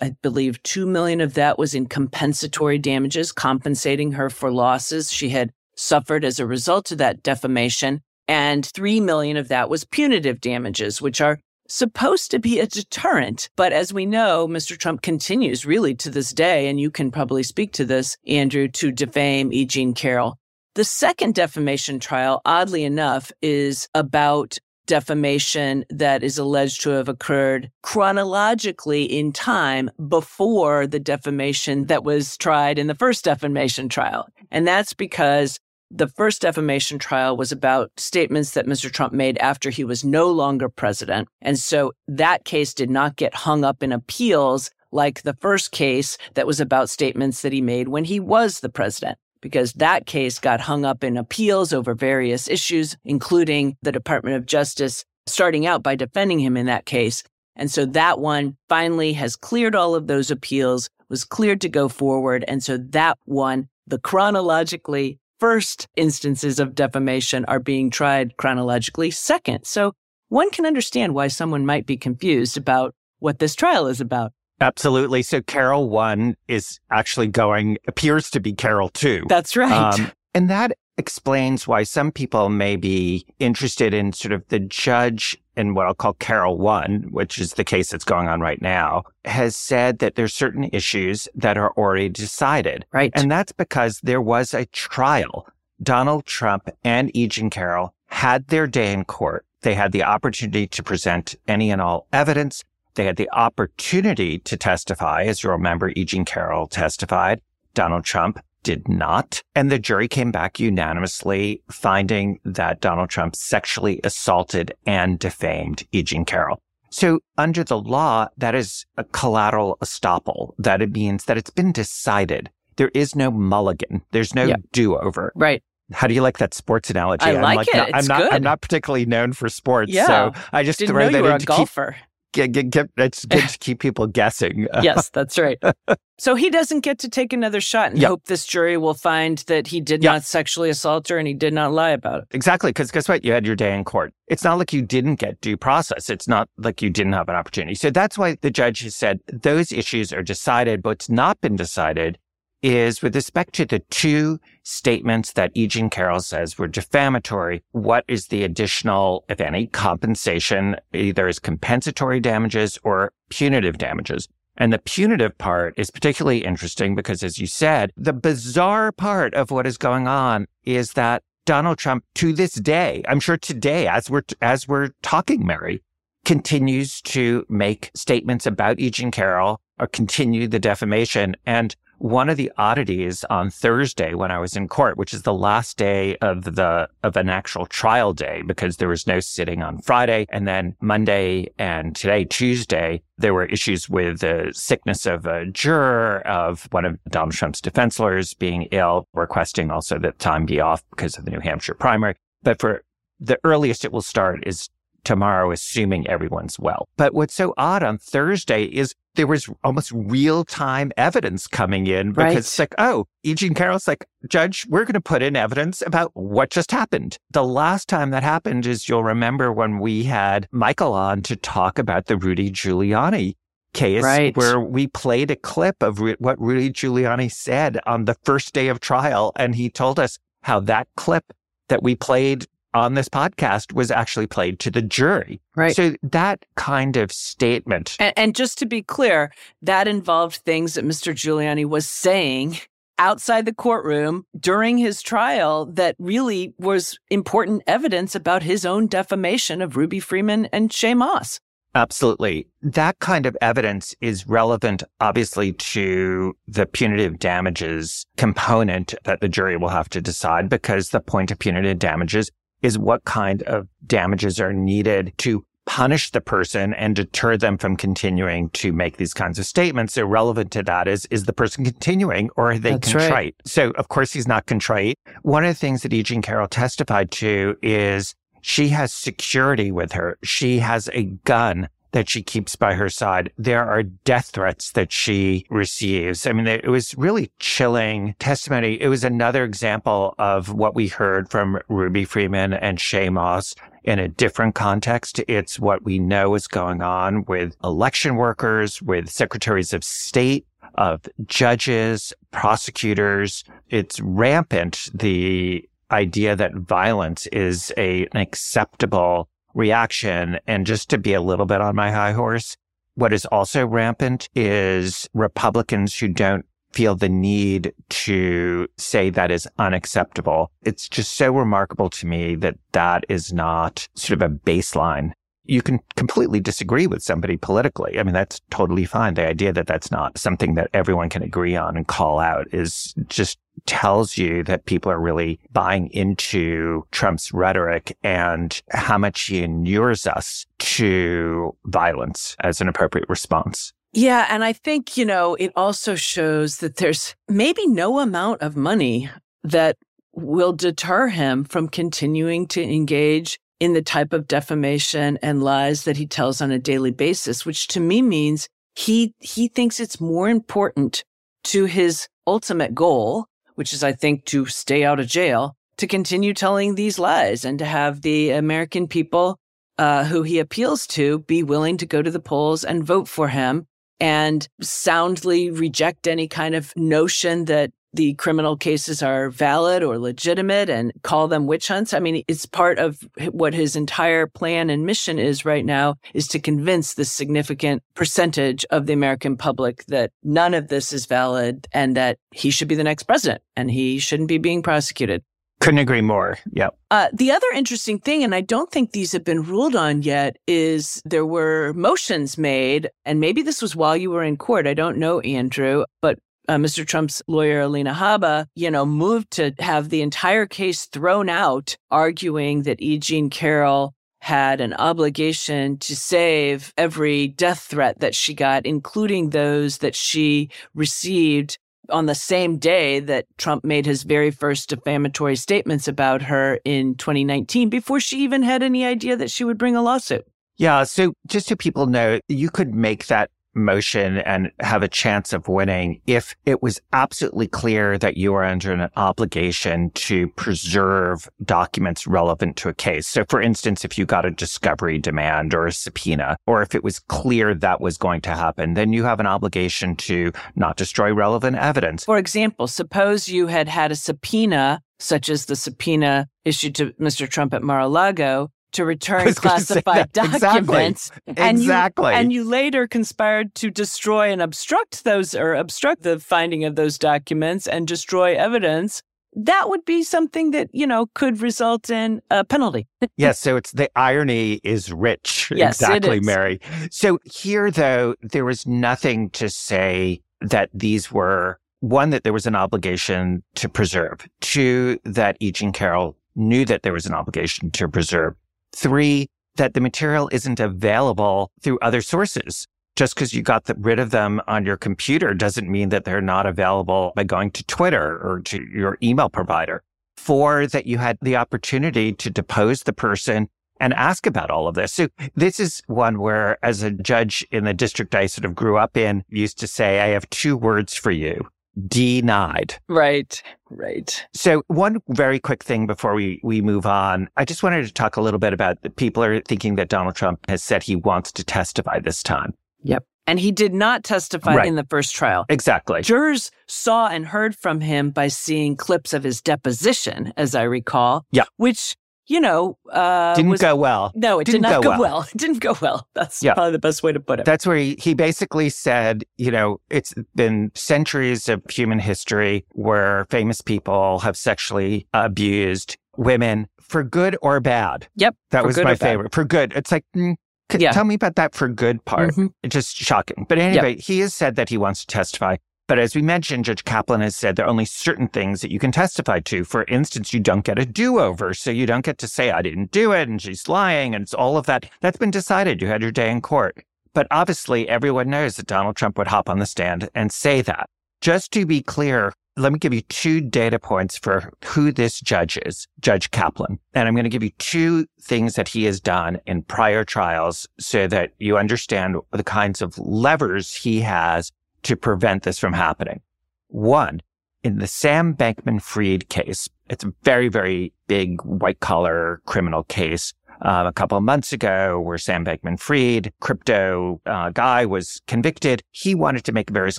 I 0.00 0.16
believe 0.22 0.62
2 0.62 0.86
million 0.86 1.20
of 1.20 1.34
that 1.34 1.58
was 1.58 1.74
in 1.74 1.88
compensatory 1.88 2.78
damages, 2.78 3.32
compensating 3.32 4.12
her 4.12 4.30
for 4.30 4.50
losses 4.50 5.12
she 5.12 5.28
had 5.28 5.52
suffered 5.76 6.24
as 6.24 6.40
a 6.40 6.46
result 6.46 6.90
of 6.90 6.96
that 6.98 7.22
defamation. 7.22 8.00
And 8.28 8.66
3 8.66 9.00
million 9.00 9.36
of 9.36 9.48
that 9.48 9.70
was 9.70 9.84
punitive 9.84 10.40
damages, 10.40 11.00
which 11.00 11.20
are 11.20 11.38
supposed 11.66 12.30
to 12.30 12.38
be 12.38 12.60
a 12.60 12.66
deterrent. 12.66 13.48
But 13.56 13.72
as 13.72 13.92
we 13.92 14.06
know, 14.06 14.46
Mr. 14.46 14.76
Trump 14.76 15.02
continues 15.02 15.66
really 15.66 15.94
to 15.96 16.10
this 16.10 16.32
day, 16.32 16.68
and 16.68 16.80
you 16.80 16.90
can 16.90 17.10
probably 17.10 17.42
speak 17.42 17.72
to 17.72 17.84
this, 17.84 18.16
Andrew, 18.26 18.68
to 18.68 18.92
defame 18.92 19.52
E. 19.52 19.64
Jean 19.64 19.94
Carroll. 19.94 20.38
The 20.74 20.84
second 20.84 21.34
defamation 21.34 21.98
trial, 21.98 22.40
oddly 22.44 22.84
enough, 22.84 23.32
is 23.42 23.88
about 23.94 24.58
defamation 24.86 25.84
that 25.90 26.22
is 26.22 26.38
alleged 26.38 26.80
to 26.82 26.90
have 26.90 27.08
occurred 27.08 27.70
chronologically 27.82 29.04
in 29.04 29.32
time 29.32 29.90
before 30.08 30.86
the 30.86 30.98
defamation 30.98 31.86
that 31.86 32.04
was 32.04 32.36
tried 32.38 32.78
in 32.78 32.86
the 32.86 32.94
first 32.94 33.24
defamation 33.24 33.88
trial. 33.88 34.26
And 34.50 34.66
that's 34.66 34.94
because 34.94 35.60
the 35.90 36.08
first 36.08 36.42
defamation 36.42 36.98
trial 36.98 37.36
was 37.36 37.50
about 37.50 37.90
statements 37.96 38.52
that 38.52 38.66
Mr. 38.66 38.92
Trump 38.92 39.12
made 39.12 39.38
after 39.38 39.70
he 39.70 39.84
was 39.84 40.04
no 40.04 40.30
longer 40.30 40.68
president. 40.68 41.28
And 41.40 41.58
so 41.58 41.92
that 42.06 42.44
case 42.44 42.74
did 42.74 42.90
not 42.90 43.16
get 43.16 43.34
hung 43.34 43.64
up 43.64 43.82
in 43.82 43.92
appeals 43.92 44.70
like 44.92 45.22
the 45.22 45.34
first 45.34 45.70
case 45.72 46.18
that 46.34 46.46
was 46.46 46.60
about 46.60 46.90
statements 46.90 47.42
that 47.42 47.52
he 47.52 47.60
made 47.60 47.88
when 47.88 48.04
he 48.04 48.20
was 48.20 48.60
the 48.60 48.68
president 48.68 49.18
because 49.40 49.72
that 49.74 50.06
case 50.06 50.38
got 50.38 50.60
hung 50.60 50.84
up 50.84 51.04
in 51.04 51.16
appeals 51.16 51.72
over 51.72 51.94
various 51.94 52.48
issues, 52.48 52.96
including 53.04 53.76
the 53.82 53.92
Department 53.92 54.36
of 54.36 54.46
Justice 54.46 55.04
starting 55.26 55.66
out 55.66 55.82
by 55.82 55.94
defending 55.94 56.40
him 56.40 56.56
in 56.56 56.66
that 56.66 56.86
case. 56.86 57.22
And 57.54 57.70
so 57.70 57.84
that 57.86 58.18
one 58.18 58.56
finally 58.68 59.12
has 59.14 59.36
cleared 59.36 59.74
all 59.74 59.94
of 59.94 60.06
those 60.06 60.30
appeals, 60.30 60.88
was 61.08 61.24
cleared 61.24 61.60
to 61.62 61.68
go 61.68 61.88
forward. 61.88 62.44
And 62.48 62.62
so 62.62 62.78
that 62.78 63.18
one, 63.24 63.68
the 63.86 63.98
chronologically 63.98 65.18
first 65.38 65.86
instances 65.96 66.58
of 66.58 66.74
defamation 66.74 67.44
are 67.46 67.60
being 67.60 67.90
tried 67.90 68.36
chronologically 68.36 69.10
second. 69.10 69.64
So 69.64 69.92
one 70.28 70.50
can 70.50 70.66
understand 70.66 71.14
why 71.14 71.28
someone 71.28 71.64
might 71.64 71.86
be 71.86 71.96
confused 71.96 72.56
about 72.56 72.94
what 73.18 73.38
this 73.38 73.54
trial 73.54 73.86
is 73.86 74.00
about. 74.00 74.32
Absolutely. 74.60 75.22
So 75.22 75.40
Carroll 75.40 75.88
1 75.88 76.36
is 76.48 76.80
actually 76.90 77.28
going, 77.28 77.78
appears 77.86 78.30
to 78.30 78.40
be 78.40 78.52
Carroll 78.52 78.88
2. 78.88 79.24
That's 79.28 79.56
right. 79.56 79.94
Um, 79.94 80.10
and 80.34 80.50
that 80.50 80.72
explains 80.98 81.66
why 81.66 81.84
some 81.84 82.10
people 82.10 82.48
may 82.48 82.76
be 82.76 83.24
interested 83.38 83.94
in 83.94 84.12
sort 84.12 84.32
of 84.32 84.46
the 84.48 84.58
judge 84.58 85.36
in 85.58 85.74
what 85.74 85.86
I'll 85.86 85.94
call 85.94 86.14
Carroll 86.14 86.56
1, 86.56 87.08
which 87.10 87.38
is 87.38 87.54
the 87.54 87.64
case 87.64 87.90
that's 87.90 88.04
going 88.04 88.28
on 88.28 88.40
right 88.40 88.62
now, 88.62 89.02
has 89.24 89.56
said 89.56 89.98
that 89.98 90.14
there's 90.14 90.32
certain 90.32 90.70
issues 90.72 91.28
that 91.34 91.58
are 91.58 91.72
already 91.72 92.08
decided. 92.08 92.86
Right. 92.92 93.12
And 93.14 93.30
that's 93.30 93.52
because 93.52 94.00
there 94.02 94.22
was 94.22 94.54
a 94.54 94.66
trial. 94.66 95.46
Donald 95.82 96.24
Trump 96.26 96.68
and 96.84 97.14
E. 97.14 97.26
Jean 97.26 97.50
Carroll 97.50 97.94
had 98.06 98.46
their 98.48 98.66
day 98.66 98.92
in 98.92 99.04
court. 99.04 99.44
They 99.62 99.74
had 99.74 99.92
the 99.92 100.04
opportunity 100.04 100.66
to 100.68 100.82
present 100.82 101.34
any 101.46 101.70
and 101.70 101.82
all 101.82 102.06
evidence. 102.12 102.64
They 102.94 103.04
had 103.04 103.16
the 103.16 103.30
opportunity 103.30 104.38
to 104.40 104.56
testify. 104.56 105.24
As 105.24 105.42
you 105.42 105.50
remember, 105.50 105.92
E. 105.94 106.04
Jean 106.04 106.24
Carroll 106.24 106.66
testified. 106.66 107.40
Donald 107.74 108.04
Trump 108.04 108.40
did 108.62 108.88
not. 108.88 109.42
And 109.54 109.70
the 109.70 109.78
jury 109.78 110.08
came 110.08 110.30
back 110.30 110.58
unanimously 110.60 111.62
finding 111.70 112.40
that 112.44 112.80
Donald 112.80 113.10
Trump 113.10 113.36
sexually 113.36 114.00
assaulted 114.04 114.74
and 114.86 115.18
defamed 115.18 115.84
E. 115.92 116.02
Jean 116.02 116.24
Carroll. 116.24 116.60
So 116.90 117.20
under 117.36 117.64
the 117.64 117.78
law, 117.78 118.28
that 118.38 118.54
is 118.54 118.86
a 118.96 119.04
collateral 119.04 119.76
estoppel. 119.82 120.54
That 120.58 120.80
it 120.80 120.92
means 120.92 121.24
that 121.24 121.36
it's 121.36 121.50
been 121.50 121.72
decided. 121.72 122.50
There 122.76 122.90
is 122.94 123.14
no 123.14 123.30
mulligan. 123.30 124.02
There's 124.12 124.34
no 124.34 124.44
yep. 124.44 124.60
do-over. 124.72 125.32
Right. 125.34 125.62
How 125.92 126.06
do 126.06 126.14
you 126.14 126.22
like 126.22 126.38
that 126.38 126.52
sports 126.52 126.90
analogy? 126.90 127.24
I 127.24 127.32
like 127.32 127.42
I'm 127.42 127.56
like, 127.56 127.68
it. 127.68 127.76
Not, 127.76 127.88
it's 127.88 127.98
I'm 127.98 128.06
not. 128.06 128.22
Good. 128.22 128.32
I'm 128.34 128.42
not 128.42 128.60
particularly 128.60 129.06
known 129.06 129.32
for 129.32 129.48
sports, 129.48 129.90
yeah. 129.90 130.06
so 130.06 130.32
I 130.52 130.62
just 130.62 130.78
Didn't 130.78 130.90
throw 130.90 131.04
know 131.04 131.10
that 131.10 131.18
you 131.18 131.24
were 131.24 131.30
in 131.30 131.42
a 131.42 131.44
golfer. 131.44 131.96
Keep, 131.98 132.07
get, 132.32 132.52
get, 132.52 132.70
get, 132.70 132.88
it's 132.96 133.24
good 133.24 133.48
to 133.48 133.58
keep 133.60 133.80
people 133.80 134.06
guessing. 134.06 134.66
yes, 134.82 135.10
that's 135.10 135.38
right. 135.38 135.58
So 136.20 136.34
he 136.34 136.50
doesn't 136.50 136.80
get 136.80 136.98
to 136.98 137.08
take 137.08 137.32
another 137.32 137.60
shot 137.60 137.92
and 137.92 138.00
Yep. 138.00 138.08
hope 138.08 138.24
this 138.24 138.44
jury 138.44 138.76
will 138.76 138.94
find 138.94 139.38
that 139.46 139.68
he 139.68 139.80
did 139.80 140.02
Yep. 140.02 140.12
not 140.12 140.22
sexually 140.24 140.68
assault 140.68 141.06
her 141.10 141.16
and 141.16 141.28
he 141.28 141.32
did 141.34 141.54
not 141.54 141.70
lie 141.72 141.90
about 141.90 142.22
it. 142.22 142.24
Exactly. 142.32 142.70
Because 142.70 142.90
guess 142.90 143.08
what? 143.08 143.24
You 143.24 143.30
had 143.32 143.46
your 143.46 143.54
day 143.54 143.72
in 143.72 143.84
court. 143.84 144.12
It's 144.26 144.42
not 144.42 144.58
like 144.58 144.72
you 144.72 144.82
didn't 144.82 145.20
get 145.20 145.40
due 145.40 145.56
process. 145.56 146.10
It's 146.10 146.26
not 146.26 146.48
like 146.58 146.82
you 146.82 146.90
didn't 146.90 147.12
have 147.12 147.28
an 147.28 147.36
opportunity. 147.36 147.76
So 147.76 147.90
that's 147.90 148.18
why 148.18 148.36
the 148.40 148.50
judge 148.50 148.80
has 148.80 148.96
said 148.96 149.20
those 149.32 149.70
issues 149.70 150.12
are 150.12 150.24
decided. 150.24 150.82
But 150.82 150.90
it's 150.90 151.08
not 151.08 151.40
been 151.40 151.54
decided 151.54 152.18
is 152.62 153.02
with 153.02 153.14
respect 153.14 153.54
to 153.54 153.64
the 153.64 153.78
two 153.90 154.38
statements 154.62 155.32
that 155.32 155.52
E. 155.54 155.66
Jean 155.66 155.90
Carroll 155.90 156.20
says 156.20 156.58
were 156.58 156.66
defamatory, 156.66 157.62
what 157.72 158.04
is 158.08 158.26
the 158.26 158.44
additional, 158.44 159.24
if 159.28 159.40
any, 159.40 159.66
compensation, 159.66 160.76
either 160.92 161.28
as 161.28 161.38
compensatory 161.38 162.20
damages 162.20 162.78
or 162.82 163.12
punitive 163.28 163.78
damages? 163.78 164.28
And 164.56 164.72
the 164.72 164.78
punitive 164.78 165.38
part 165.38 165.74
is 165.78 165.90
particularly 165.90 166.44
interesting 166.44 166.96
because, 166.96 167.22
as 167.22 167.38
you 167.38 167.46
said, 167.46 167.92
the 167.96 168.12
bizarre 168.12 168.90
part 168.90 169.32
of 169.34 169.52
what 169.52 169.66
is 169.66 169.78
going 169.78 170.08
on 170.08 170.48
is 170.64 170.94
that 170.94 171.22
Donald 171.46 171.78
Trump, 171.78 172.04
to 172.16 172.32
this 172.32 172.54
day, 172.54 173.02
I'm 173.08 173.20
sure 173.20 173.38
today, 173.38 173.86
as 173.86 174.10
we're 174.10 174.24
as 174.42 174.68
we're 174.68 174.90
talking, 175.02 175.46
Mary, 175.46 175.82
continues 176.24 177.00
to 177.02 177.46
make 177.48 177.90
statements 177.94 178.46
about 178.46 178.78
E. 178.80 178.90
Jean 178.90 179.10
Carroll 179.10 179.60
or 179.78 179.86
continue 179.86 180.48
the 180.48 180.58
defamation. 180.58 181.36
And 181.46 181.74
one 181.98 182.28
of 182.28 182.36
the 182.36 182.50
oddities 182.56 183.24
on 183.24 183.50
Thursday 183.50 184.14
when 184.14 184.30
I 184.30 184.38
was 184.38 184.56
in 184.56 184.68
court, 184.68 184.96
which 184.96 185.12
is 185.12 185.22
the 185.22 185.34
last 185.34 185.76
day 185.76 186.16
of 186.16 186.44
the 186.44 186.88
of 187.02 187.16
an 187.16 187.28
actual 187.28 187.66
trial 187.66 188.12
day, 188.12 188.42
because 188.46 188.76
there 188.76 188.88
was 188.88 189.06
no 189.06 189.20
sitting 189.20 189.62
on 189.62 189.78
Friday, 189.78 190.26
and 190.30 190.46
then 190.46 190.74
Monday 190.80 191.48
and 191.58 191.94
today, 191.94 192.24
Tuesday, 192.24 193.02
there 193.18 193.34
were 193.34 193.46
issues 193.46 193.88
with 193.88 194.20
the 194.20 194.50
sickness 194.52 195.06
of 195.06 195.26
a 195.26 195.46
juror, 195.46 196.20
of 196.26 196.68
one 196.70 196.84
of 196.84 196.98
Donald 197.10 197.34
Trump's 197.34 197.60
defense 197.60 197.98
lawyers 197.98 198.34
being 198.34 198.62
ill, 198.70 199.06
requesting 199.14 199.70
also 199.70 199.98
that 199.98 200.18
time 200.18 200.46
be 200.46 200.60
off 200.60 200.82
because 200.90 201.18
of 201.18 201.24
the 201.24 201.30
New 201.30 201.40
Hampshire 201.40 201.74
primary. 201.74 202.14
But 202.42 202.60
for 202.60 202.82
the 203.20 203.38
earliest 203.42 203.84
it 203.84 203.92
will 203.92 204.02
start 204.02 204.46
is 204.46 204.68
tomorrow, 205.08 205.50
assuming 205.50 206.06
everyone's 206.06 206.58
well. 206.58 206.86
But 206.98 207.14
what's 207.14 207.34
so 207.34 207.54
odd 207.56 207.82
on 207.82 207.96
Thursday 207.96 208.64
is 208.64 208.94
there 209.14 209.26
was 209.26 209.48
almost 209.64 209.90
real 209.92 210.44
time 210.44 210.92
evidence 210.98 211.46
coming 211.46 211.86
in 211.86 212.10
because 212.12 212.24
Right. 212.24 212.36
it's 212.36 212.58
like, 212.58 212.74
oh, 212.76 213.06
E. 213.22 213.34
Jean 213.34 213.54
Carroll's 213.54 213.88
like, 213.88 214.04
Judge, 214.28 214.66
we're 214.68 214.84
going 214.84 214.92
to 214.92 215.00
put 215.00 215.22
in 215.22 215.34
evidence 215.34 215.82
about 215.84 216.10
what 216.14 216.50
just 216.50 216.70
happened. 216.72 217.16
The 217.30 217.42
last 217.42 217.88
time 217.88 218.10
that 218.10 218.22
happened 218.22 218.66
is 218.66 218.86
you'll 218.86 219.02
remember 219.02 219.50
when 219.50 219.78
we 219.78 220.04
had 220.04 220.46
Michael 220.52 220.92
on 220.92 221.22
to 221.22 221.36
talk 221.36 221.78
about 221.78 222.04
the 222.04 222.18
Rudy 222.18 222.50
Giuliani 222.50 223.34
case 223.72 224.02
Right. 224.04 224.36
where 224.36 224.60
we 224.60 224.88
played 224.88 225.30
a 225.30 225.36
clip 225.36 225.82
of 225.82 226.00
Ru- 226.00 226.16
what 226.18 226.38
Rudy 226.38 226.70
Giuliani 226.70 227.32
said 227.32 227.80
on 227.86 228.04
the 228.04 228.16
first 228.24 228.52
day 228.52 228.68
of 228.68 228.78
trial. 228.80 229.32
And 229.36 229.54
he 229.54 229.70
told 229.70 229.98
us 229.98 230.18
how 230.42 230.60
that 230.60 230.86
clip 230.96 231.24
that 231.68 231.82
we 231.82 231.94
played 231.94 232.46
on 232.74 232.94
this 232.94 233.08
podcast 233.08 233.72
was 233.72 233.90
actually 233.90 234.26
played 234.26 234.58
to 234.60 234.70
the 234.70 234.82
jury. 234.82 235.40
Right. 235.56 235.74
So 235.74 235.94
that 236.02 236.44
kind 236.56 236.96
of 236.96 237.12
statement. 237.12 237.96
And, 237.98 238.12
and 238.16 238.34
just 238.34 238.58
to 238.58 238.66
be 238.66 238.82
clear, 238.82 239.32
that 239.62 239.88
involved 239.88 240.36
things 240.36 240.74
that 240.74 240.84
Mr. 240.84 241.12
Giuliani 241.12 241.64
was 241.64 241.86
saying 241.86 242.58
outside 242.98 243.46
the 243.46 243.54
courtroom 243.54 244.26
during 244.38 244.76
his 244.76 245.02
trial 245.02 245.66
that 245.66 245.94
really 245.98 246.52
was 246.58 246.98
important 247.10 247.62
evidence 247.66 248.14
about 248.14 248.42
his 248.42 248.66
own 248.66 248.86
defamation 248.86 249.62
of 249.62 249.76
Ruby 249.76 250.00
Freeman 250.00 250.46
and 250.46 250.72
Shay 250.72 250.94
Moss. 250.94 251.40
Absolutely. 251.74 252.48
That 252.62 252.98
kind 252.98 253.26
of 253.26 253.36
evidence 253.40 253.94
is 254.00 254.26
relevant, 254.26 254.82
obviously, 255.00 255.52
to 255.52 256.34
the 256.48 256.66
punitive 256.66 257.18
damages 257.18 258.06
component 258.16 258.94
that 259.04 259.20
the 259.20 259.28
jury 259.28 259.56
will 259.56 259.68
have 259.68 259.88
to 259.90 260.00
decide 260.00 260.48
because 260.48 260.88
the 260.88 261.00
point 261.00 261.30
of 261.30 261.38
punitive 261.38 261.78
damages 261.78 262.30
is 262.62 262.78
what 262.78 263.04
kind 263.04 263.42
of 263.44 263.68
damages 263.86 264.40
are 264.40 264.52
needed 264.52 265.12
to 265.18 265.44
punish 265.68 266.10
the 266.12 266.20
person 266.20 266.72
and 266.72 266.96
deter 266.96 267.36
them 267.36 267.58
from 267.58 267.76
continuing 267.76 268.48
to 268.50 268.72
make 268.72 268.96
these 268.96 269.12
kinds 269.12 269.38
of 269.38 269.44
statements. 269.44 269.98
Irrelevant 269.98 270.50
to 270.50 270.62
that 270.62 270.88
is, 270.88 271.04
is 271.10 271.24
the 271.24 271.32
person 271.32 271.62
continuing 271.62 272.30
or 272.36 272.52
are 272.52 272.58
they 272.58 272.70
That's 272.70 272.94
right. 272.94 273.02
contrite? 273.02 273.34
So 273.44 273.70
of 273.72 273.88
course 273.88 274.14
he's 274.14 274.26
not 274.26 274.46
contrite. 274.46 274.98
One 275.22 275.44
of 275.44 275.50
the 275.50 275.54
things 275.54 275.82
that 275.82 275.92
E. 275.92 276.02
Jean 276.02 276.22
Carroll 276.22 276.48
testified 276.48 277.10
to 277.12 277.56
is 277.60 278.14
she 278.40 278.68
has 278.68 278.94
security 278.94 279.70
with 279.70 279.92
her. 279.92 280.18
She 280.22 280.60
has 280.60 280.88
a 280.94 281.04
gun 281.04 281.68
that 281.92 282.08
she 282.08 282.22
keeps 282.22 282.56
by 282.56 282.74
her 282.74 282.88
side. 282.88 283.32
There 283.38 283.64
are 283.64 283.82
death 283.82 284.30
threats 284.32 284.72
that 284.72 284.92
she 284.92 285.46
receives. 285.50 286.26
I 286.26 286.32
mean, 286.32 286.46
it 286.46 286.68
was 286.68 286.96
really 286.96 287.30
chilling 287.38 288.14
testimony. 288.18 288.80
It 288.80 288.88
was 288.88 289.04
another 289.04 289.44
example 289.44 290.14
of 290.18 290.52
what 290.52 290.74
we 290.74 290.88
heard 290.88 291.30
from 291.30 291.58
Ruby 291.68 292.04
Freeman 292.04 292.52
and 292.52 292.80
Shay 292.80 293.08
Moss 293.08 293.54
in 293.84 293.98
a 293.98 294.08
different 294.08 294.54
context. 294.54 295.20
It's 295.28 295.58
what 295.58 295.84
we 295.84 295.98
know 295.98 296.34
is 296.34 296.46
going 296.46 296.82
on 296.82 297.24
with 297.24 297.56
election 297.64 298.16
workers, 298.16 298.82
with 298.82 299.08
secretaries 299.08 299.72
of 299.72 299.82
state, 299.82 300.46
of 300.74 301.08
judges, 301.24 302.12
prosecutors. 302.30 303.44
It's 303.70 303.98
rampant. 304.00 304.90
The 304.92 305.66
idea 305.90 306.36
that 306.36 306.54
violence 306.54 307.26
is 307.28 307.72
a, 307.76 308.06
an 308.12 308.20
acceptable 308.20 309.28
reaction. 309.54 310.38
And 310.46 310.66
just 310.66 310.88
to 310.90 310.98
be 310.98 311.14
a 311.14 311.20
little 311.20 311.46
bit 311.46 311.60
on 311.60 311.76
my 311.76 311.90
high 311.90 312.12
horse, 312.12 312.56
what 312.94 313.12
is 313.12 313.24
also 313.26 313.66
rampant 313.66 314.28
is 314.34 315.08
Republicans 315.14 315.96
who 315.96 316.08
don't 316.08 316.44
feel 316.72 316.94
the 316.94 317.08
need 317.08 317.72
to 317.88 318.68
say 318.76 319.10
that 319.10 319.30
is 319.30 319.48
unacceptable. 319.58 320.50
It's 320.62 320.88
just 320.88 321.16
so 321.16 321.32
remarkable 321.32 321.90
to 321.90 322.06
me 322.06 322.34
that 322.36 322.56
that 322.72 323.04
is 323.08 323.32
not 323.32 323.88
sort 323.94 324.20
of 324.20 324.30
a 324.30 324.34
baseline. 324.34 325.12
You 325.48 325.62
can 325.62 325.80
completely 325.96 326.40
disagree 326.40 326.86
with 326.86 327.02
somebody 327.02 327.36
politically. 327.36 327.98
I 327.98 328.02
mean, 328.02 328.12
that's 328.12 328.40
totally 328.50 328.84
fine. 328.84 329.14
The 329.14 329.26
idea 329.26 329.52
that 329.54 329.66
that's 329.66 329.90
not 329.90 330.18
something 330.18 330.54
that 330.54 330.68
everyone 330.74 331.08
can 331.08 331.22
agree 331.22 331.56
on 331.56 331.76
and 331.76 331.88
call 331.88 332.20
out 332.20 332.46
is 332.52 332.94
just 333.08 333.38
tells 333.66 334.16
you 334.16 334.44
that 334.44 334.66
people 334.66 334.92
are 334.92 335.00
really 335.00 335.40
buying 335.50 335.88
into 335.88 336.84
Trump's 336.92 337.32
rhetoric 337.32 337.96
and 338.02 338.60
how 338.70 338.98
much 338.98 339.22
he 339.22 339.42
inures 339.42 340.06
us 340.06 340.46
to 340.58 341.56
violence 341.64 342.36
as 342.40 342.60
an 342.60 342.68
appropriate 342.68 343.08
response. 343.08 343.72
Yeah. 343.94 344.26
And 344.28 344.44
I 344.44 344.52
think, 344.52 344.96
you 344.96 345.04
know, 345.04 345.34
it 345.36 345.50
also 345.56 345.94
shows 345.94 346.58
that 346.58 346.76
there's 346.76 347.16
maybe 347.26 347.66
no 347.66 348.00
amount 348.00 348.42
of 348.42 348.54
money 348.54 349.08
that 349.44 349.76
will 350.12 350.52
deter 350.52 351.08
him 351.08 351.44
from 351.44 351.68
continuing 351.68 352.46
to 352.48 352.62
engage 352.62 353.38
in 353.60 353.72
the 353.72 353.82
type 353.82 354.12
of 354.12 354.28
defamation 354.28 355.18
and 355.22 355.42
lies 355.42 355.84
that 355.84 355.96
he 355.96 356.06
tells 356.06 356.40
on 356.40 356.50
a 356.50 356.58
daily 356.58 356.90
basis, 356.90 357.44
which 357.44 357.68
to 357.68 357.80
me 357.80 358.02
means 358.02 358.48
he, 358.74 359.14
he 359.18 359.48
thinks 359.48 359.80
it's 359.80 360.00
more 360.00 360.28
important 360.28 361.04
to 361.44 361.64
his 361.64 362.08
ultimate 362.26 362.74
goal, 362.74 363.26
which 363.56 363.72
is, 363.72 363.82
I 363.82 363.92
think, 363.92 364.24
to 364.26 364.46
stay 364.46 364.84
out 364.84 365.00
of 365.00 365.06
jail, 365.08 365.56
to 365.78 365.86
continue 365.86 366.34
telling 366.34 366.74
these 366.74 366.98
lies 366.98 367.44
and 367.44 367.58
to 367.58 367.64
have 367.64 368.02
the 368.02 368.30
American 368.30 368.86
people 368.86 369.38
uh, 369.78 370.04
who 370.04 370.22
he 370.22 370.38
appeals 370.38 370.86
to 370.88 371.20
be 371.20 371.42
willing 371.42 371.76
to 371.78 371.86
go 371.86 372.02
to 372.02 372.10
the 372.10 372.20
polls 372.20 372.64
and 372.64 372.84
vote 372.84 373.08
for 373.08 373.28
him 373.28 373.66
and 374.00 374.48
soundly 374.60 375.50
reject 375.50 376.06
any 376.06 376.28
kind 376.28 376.54
of 376.54 376.72
notion 376.76 377.46
that 377.46 377.70
the 377.92 378.14
criminal 378.14 378.56
cases 378.56 379.02
are 379.02 379.30
valid 379.30 379.82
or 379.82 379.98
legitimate 379.98 380.68
and 380.68 380.92
call 381.02 381.28
them 381.28 381.46
witch 381.46 381.68
hunts. 381.68 381.92
I 381.92 382.00
mean, 382.00 382.22
it's 382.28 382.46
part 382.46 382.78
of 382.78 383.00
what 383.30 383.54
his 383.54 383.76
entire 383.76 384.26
plan 384.26 384.70
and 384.70 384.86
mission 384.86 385.18
is 385.18 385.44
right 385.44 385.64
now 385.64 385.96
is 386.14 386.28
to 386.28 386.38
convince 386.38 386.94
the 386.94 387.04
significant 387.04 387.82
percentage 387.94 388.64
of 388.70 388.86
the 388.86 388.92
American 388.92 389.36
public 389.36 389.84
that 389.86 390.10
none 390.22 390.54
of 390.54 390.68
this 390.68 390.92
is 390.92 391.06
valid 391.06 391.66
and 391.72 391.96
that 391.96 392.18
he 392.32 392.50
should 392.50 392.68
be 392.68 392.74
the 392.74 392.84
next 392.84 393.04
president 393.04 393.42
and 393.56 393.70
he 393.70 393.98
shouldn't 393.98 394.28
be 394.28 394.38
being 394.38 394.62
prosecuted. 394.62 395.22
Couldn't 395.60 395.78
agree 395.78 396.02
more. 396.02 396.38
Yep. 396.52 396.78
Uh, 396.92 397.08
the 397.12 397.32
other 397.32 397.46
interesting 397.54 397.98
thing, 397.98 398.22
and 398.22 398.32
I 398.32 398.40
don't 398.40 398.70
think 398.70 398.92
these 398.92 399.10
have 399.10 399.24
been 399.24 399.42
ruled 399.42 399.74
on 399.74 400.02
yet, 400.02 400.36
is 400.46 401.02
there 401.04 401.26
were 401.26 401.72
motions 401.74 402.38
made, 402.38 402.88
and 403.04 403.18
maybe 403.18 403.42
this 403.42 403.60
was 403.60 403.74
while 403.74 403.96
you 403.96 404.10
were 404.10 404.22
in 404.22 404.36
court. 404.36 404.68
I 404.68 404.74
don't 404.74 404.98
know, 404.98 405.18
Andrew, 405.20 405.84
but 406.00 406.20
uh, 406.48 406.56
Mr. 406.56 406.86
Trump's 406.86 407.22
lawyer, 407.28 407.60
Alina 407.60 407.92
Habba, 407.92 408.46
you 408.54 408.70
know, 408.70 408.86
moved 408.86 409.30
to 409.32 409.54
have 409.58 409.90
the 409.90 410.02
entire 410.02 410.46
case 410.46 410.86
thrown 410.86 411.28
out, 411.28 411.76
arguing 411.90 412.62
that 412.62 412.80
E. 412.80 412.98
Jean 412.98 413.30
Carroll 413.30 413.94
had 414.20 414.60
an 414.60 414.74
obligation 414.74 415.78
to 415.78 415.94
save 415.94 416.72
every 416.76 417.28
death 417.28 417.60
threat 417.60 418.00
that 418.00 418.14
she 418.14 418.34
got, 418.34 418.66
including 418.66 419.30
those 419.30 419.78
that 419.78 419.94
she 419.94 420.50
received 420.74 421.58
on 421.90 422.06
the 422.06 422.14
same 422.14 422.58
day 422.58 423.00
that 423.00 423.26
Trump 423.38 423.64
made 423.64 423.86
his 423.86 424.02
very 424.02 424.30
first 424.30 424.68
defamatory 424.68 425.36
statements 425.36 425.88
about 425.88 426.20
her 426.22 426.58
in 426.64 426.94
2019 426.96 427.68
before 427.68 428.00
she 428.00 428.18
even 428.18 428.42
had 428.42 428.62
any 428.62 428.84
idea 428.84 429.16
that 429.16 429.30
she 429.30 429.44
would 429.44 429.56
bring 429.56 429.76
a 429.76 429.82
lawsuit. 429.82 430.26
Yeah. 430.58 430.82
So 430.84 431.14
just 431.26 431.46
so 431.46 431.56
people 431.56 431.86
know, 431.86 432.18
you 432.28 432.50
could 432.50 432.74
make 432.74 433.06
that 433.06 433.30
motion 433.54 434.18
and 434.18 434.50
have 434.60 434.82
a 434.82 434.88
chance 434.88 435.32
of 435.32 435.48
winning 435.48 436.00
if 436.06 436.34
it 436.46 436.62
was 436.62 436.80
absolutely 436.92 437.46
clear 437.46 437.98
that 437.98 438.16
you 438.16 438.34
are 438.34 438.44
under 438.44 438.72
an 438.72 438.88
obligation 438.96 439.90
to 439.90 440.28
preserve 440.28 441.28
documents 441.44 442.06
relevant 442.06 442.56
to 442.56 442.68
a 442.68 442.74
case. 442.74 443.06
So 443.06 443.24
for 443.28 443.40
instance, 443.40 443.84
if 443.84 443.98
you 443.98 444.06
got 444.06 444.24
a 444.24 444.30
discovery 444.30 444.98
demand 444.98 445.54
or 445.54 445.66
a 445.66 445.72
subpoena, 445.72 446.36
or 446.46 446.62
if 446.62 446.74
it 446.74 446.84
was 446.84 446.98
clear 446.98 447.54
that 447.54 447.80
was 447.80 447.98
going 447.98 448.20
to 448.22 448.30
happen, 448.30 448.74
then 448.74 448.92
you 448.92 449.04
have 449.04 449.20
an 449.20 449.26
obligation 449.26 449.96
to 449.96 450.32
not 450.54 450.76
destroy 450.76 451.12
relevant 451.12 451.56
evidence. 451.56 452.04
For 452.04 452.18
example, 452.18 452.66
suppose 452.66 453.28
you 453.28 453.46
had 453.46 453.68
had 453.68 453.92
a 453.92 453.96
subpoena 453.96 454.80
such 454.98 455.28
as 455.28 455.46
the 455.46 455.56
subpoena 455.56 456.28
issued 456.44 456.74
to 456.74 456.92
Mr. 456.94 457.28
Trump 457.28 457.54
at 457.54 457.62
Mar-a-Lago 457.62 458.50
to 458.72 458.84
return 458.84 459.32
classified 459.34 460.12
documents. 460.12 461.10
Exactly. 461.26 461.34
And 461.36 461.58
exactly. 461.58 462.12
You, 462.12 462.18
and 462.18 462.32
you 462.32 462.44
later 462.44 462.86
conspired 462.86 463.54
to 463.56 463.70
destroy 463.70 464.30
and 464.30 464.42
obstruct 464.42 465.04
those 465.04 465.34
or 465.34 465.54
obstruct 465.54 466.02
the 466.02 466.18
finding 466.18 466.64
of 466.64 466.76
those 466.76 466.98
documents 466.98 467.66
and 467.66 467.86
destroy 467.86 468.34
evidence. 468.34 469.02
That 469.34 469.68
would 469.68 469.84
be 469.84 470.02
something 470.02 470.52
that, 470.52 470.68
you 470.72 470.86
know, 470.86 471.06
could 471.14 471.40
result 471.40 471.90
in 471.90 472.20
a 472.30 472.44
penalty. 472.44 472.88
yes. 473.16 473.38
So 473.38 473.56
it's 473.56 473.72
the 473.72 473.90
irony 473.96 474.60
is 474.64 474.92
rich. 474.92 475.52
Yes, 475.54 475.80
exactly, 475.80 476.20
Mary. 476.20 476.60
So 476.90 477.18
here, 477.24 477.70
though, 477.70 478.14
there 478.22 478.44
was 478.44 478.66
nothing 478.66 479.30
to 479.30 479.48
say 479.48 480.22
that 480.40 480.70
these 480.72 481.12
were 481.12 481.58
one, 481.80 482.10
that 482.10 482.24
there 482.24 482.32
was 482.32 482.46
an 482.46 482.56
obligation 482.56 483.42
to 483.56 483.68
preserve, 483.68 484.26
two, 484.40 484.98
that 485.04 485.36
E. 485.40 485.52
Jean 485.52 485.72
Carroll 485.72 486.16
knew 486.34 486.64
that 486.64 486.82
there 486.82 486.92
was 486.92 487.06
an 487.06 487.14
obligation 487.14 487.70
to 487.72 487.88
preserve, 487.88 488.34
Three, 488.74 489.28
that 489.56 489.74
the 489.74 489.80
material 489.80 490.28
isn't 490.32 490.60
available 490.60 491.50
through 491.62 491.78
other 491.80 492.00
sources. 492.00 492.66
Just 492.96 493.14
because 493.14 493.32
you 493.32 493.42
got 493.42 493.66
the, 493.66 493.74
rid 493.74 494.00
of 494.00 494.10
them 494.10 494.40
on 494.48 494.64
your 494.66 494.76
computer 494.76 495.34
doesn't 495.34 495.70
mean 495.70 495.90
that 495.90 496.04
they're 496.04 496.20
not 496.20 496.46
available 496.46 497.12
by 497.14 497.24
going 497.24 497.50
to 497.52 497.64
Twitter 497.64 498.18
or 498.18 498.40
to 498.46 498.62
your 498.72 498.98
email 499.02 499.28
provider. 499.28 499.82
Four, 500.16 500.66
that 500.66 500.86
you 500.86 500.98
had 500.98 501.16
the 501.22 501.36
opportunity 501.36 502.12
to 502.12 502.30
depose 502.30 502.82
the 502.82 502.92
person 502.92 503.48
and 503.80 503.94
ask 503.94 504.26
about 504.26 504.50
all 504.50 504.66
of 504.66 504.74
this. 504.74 504.92
So 504.92 505.08
this 505.36 505.60
is 505.60 505.80
one 505.86 506.18
where 506.18 506.58
as 506.64 506.82
a 506.82 506.90
judge 506.90 507.46
in 507.52 507.64
the 507.64 507.74
district 507.74 508.14
I 508.14 508.26
sort 508.26 508.44
of 508.44 508.54
grew 508.56 508.76
up 508.76 508.96
in 508.96 509.24
used 509.28 509.58
to 509.60 509.68
say, 509.68 510.00
I 510.00 510.08
have 510.08 510.28
two 510.30 510.56
words 510.56 510.94
for 510.94 511.12
you 511.12 511.48
denied. 511.86 512.74
Right, 512.88 513.42
right. 513.70 514.26
So 514.34 514.62
one 514.68 515.00
very 515.08 515.38
quick 515.38 515.62
thing 515.62 515.86
before 515.86 516.14
we, 516.14 516.40
we 516.42 516.60
move 516.60 516.86
on. 516.86 517.28
I 517.36 517.44
just 517.44 517.62
wanted 517.62 517.86
to 517.86 517.92
talk 517.92 518.16
a 518.16 518.20
little 518.20 518.40
bit 518.40 518.52
about 518.52 518.82
the 518.82 518.90
people 518.90 519.22
are 519.22 519.40
thinking 519.40 519.76
that 519.76 519.88
Donald 519.88 520.14
Trump 520.16 520.48
has 520.48 520.62
said 520.62 520.82
he 520.82 520.96
wants 520.96 521.32
to 521.32 521.44
testify 521.44 522.00
this 522.00 522.22
time. 522.22 522.54
Yep. 522.82 523.04
And 523.26 523.38
he 523.38 523.52
did 523.52 523.74
not 523.74 524.04
testify 524.04 524.56
right. 524.56 524.66
in 524.66 524.76
the 524.76 524.86
first 524.88 525.14
trial. 525.14 525.44
Exactly. 525.50 526.00
Jurors 526.00 526.50
saw 526.66 527.08
and 527.08 527.26
heard 527.26 527.54
from 527.54 527.82
him 527.82 528.10
by 528.10 528.28
seeing 528.28 528.74
clips 528.74 529.12
of 529.12 529.22
his 529.22 529.42
deposition, 529.42 530.32
as 530.38 530.54
I 530.54 530.62
recall. 530.62 531.26
Yeah. 531.30 531.44
Which 531.58 531.94
you 532.28 532.40
know, 532.40 532.78
uh, 532.92 533.34
didn't 533.34 533.50
was, 533.50 533.60
go 533.60 533.74
well. 533.74 534.12
No, 534.14 534.38
it 534.38 534.44
didn't 534.44 534.62
did 534.62 534.68
not 534.68 534.82
go, 534.82 534.90
go 534.92 535.00
well. 535.00 535.00
well. 535.00 535.28
It 535.34 535.38
didn't 535.38 535.60
go 535.60 535.76
well. 535.80 536.06
That's 536.14 536.42
yeah. 536.42 536.54
probably 536.54 536.72
the 536.72 536.78
best 536.78 537.02
way 537.02 537.12
to 537.12 537.20
put 537.20 537.40
it. 537.40 537.46
That's 537.46 537.66
where 537.66 537.76
he, 537.76 537.96
he 537.98 538.14
basically 538.14 538.68
said, 538.68 539.24
you 539.38 539.50
know, 539.50 539.80
it's 539.90 540.14
been 540.34 540.70
centuries 540.74 541.48
of 541.48 541.62
human 541.70 541.98
history 541.98 542.64
where 542.72 543.26
famous 543.30 543.60
people 543.60 544.18
have 544.20 544.36
sexually 544.36 545.06
abused 545.14 545.96
women 546.16 546.68
for 546.80 547.02
good 547.02 547.36
or 547.42 547.60
bad. 547.60 548.06
Yep. 548.16 548.36
That 548.50 548.64
was 548.64 548.76
my 548.78 548.94
favorite. 548.94 549.34
For 549.34 549.44
good. 549.44 549.72
It's 549.74 549.92
like, 549.92 550.04
mm, 550.14 550.36
yeah. 550.76 550.92
tell 550.92 551.04
me 551.04 551.14
about 551.14 551.36
that 551.36 551.54
for 551.54 551.68
good 551.68 552.04
part. 552.04 552.30
Mm-hmm. 552.30 552.46
It's 552.62 552.74
just 552.74 552.96
shocking. 552.96 553.46
But 553.48 553.58
anyway, 553.58 553.94
yep. 553.94 554.00
he 554.00 554.20
has 554.20 554.34
said 554.34 554.56
that 554.56 554.68
he 554.68 554.76
wants 554.76 555.00
to 555.00 555.06
testify. 555.06 555.56
But 555.88 555.98
as 555.98 556.14
we 556.14 556.20
mentioned, 556.20 556.66
Judge 556.66 556.84
Kaplan 556.84 557.22
has 557.22 557.34
said 557.34 557.56
there 557.56 557.64
are 557.64 557.70
only 557.70 557.86
certain 557.86 558.28
things 558.28 558.60
that 558.60 558.70
you 558.70 558.78
can 558.78 558.92
testify 558.92 559.40
to. 559.40 559.64
For 559.64 559.84
instance, 559.84 560.34
you 560.34 560.38
don't 560.38 560.64
get 560.64 560.78
a 560.78 560.84
do 560.84 561.18
over. 561.18 561.54
So 561.54 561.70
you 561.70 561.86
don't 561.86 562.04
get 562.04 562.18
to 562.18 562.28
say, 562.28 562.50
I 562.50 562.60
didn't 562.60 562.90
do 562.90 563.12
it 563.12 563.26
and 563.26 563.40
she's 563.40 563.68
lying 563.68 564.14
and 564.14 564.22
it's 564.22 564.34
all 564.34 564.58
of 564.58 564.66
that. 564.66 564.84
That's 565.00 565.16
been 565.16 565.30
decided. 565.30 565.80
You 565.80 565.88
had 565.88 566.02
your 566.02 566.12
day 566.12 566.30
in 566.30 566.42
court. 566.42 566.84
But 567.14 567.26
obviously, 567.30 567.88
everyone 567.88 568.28
knows 568.28 568.56
that 568.56 568.66
Donald 568.66 568.96
Trump 568.96 569.16
would 569.16 569.28
hop 569.28 569.48
on 569.48 569.60
the 569.60 569.66
stand 569.66 570.10
and 570.14 570.30
say 570.30 570.60
that. 570.60 570.90
Just 571.22 571.52
to 571.52 571.64
be 571.64 571.82
clear, 571.82 572.34
let 572.58 572.72
me 572.72 572.78
give 572.78 572.92
you 572.92 573.00
two 573.02 573.40
data 573.40 573.78
points 573.78 574.18
for 574.18 574.52
who 574.64 574.92
this 574.92 575.20
judge 575.20 575.58
is, 575.64 575.86
Judge 576.00 576.30
Kaplan. 576.32 576.78
And 576.92 577.08
I'm 577.08 577.14
going 577.14 577.24
to 577.24 577.30
give 577.30 577.42
you 577.42 577.50
two 577.58 578.06
things 578.20 578.56
that 578.56 578.68
he 578.68 578.84
has 578.84 579.00
done 579.00 579.40
in 579.46 579.62
prior 579.62 580.04
trials 580.04 580.68
so 580.78 581.06
that 581.06 581.32
you 581.38 581.56
understand 581.56 582.16
the 582.32 582.44
kinds 582.44 582.82
of 582.82 582.98
levers 582.98 583.74
he 583.74 584.00
has 584.02 584.52
to 584.82 584.96
prevent 584.96 585.42
this 585.42 585.58
from 585.58 585.72
happening. 585.72 586.20
One, 586.68 587.22
in 587.62 587.78
the 587.78 587.86
Sam 587.86 588.34
Bankman 588.34 588.80
Fried 588.80 589.28
case, 589.28 589.68
it's 589.90 590.04
a 590.04 590.12
very, 590.22 590.48
very 590.48 590.92
big 591.06 591.42
white 591.42 591.80
collar 591.80 592.40
criminal 592.46 592.84
case. 592.84 593.34
Um, 593.60 593.86
a 593.86 593.92
couple 593.92 594.16
of 594.16 594.22
months 594.22 594.52
ago, 594.52 595.00
where 595.00 595.18
Sam 595.18 595.44
Bankman 595.44 595.80
Fried, 595.80 596.32
crypto 596.40 597.20
uh, 597.26 597.50
guy, 597.50 597.86
was 597.86 598.20
convicted. 598.28 598.84
He 598.92 599.16
wanted 599.16 599.44
to 599.44 599.52
make 599.52 599.70
various 599.70 599.98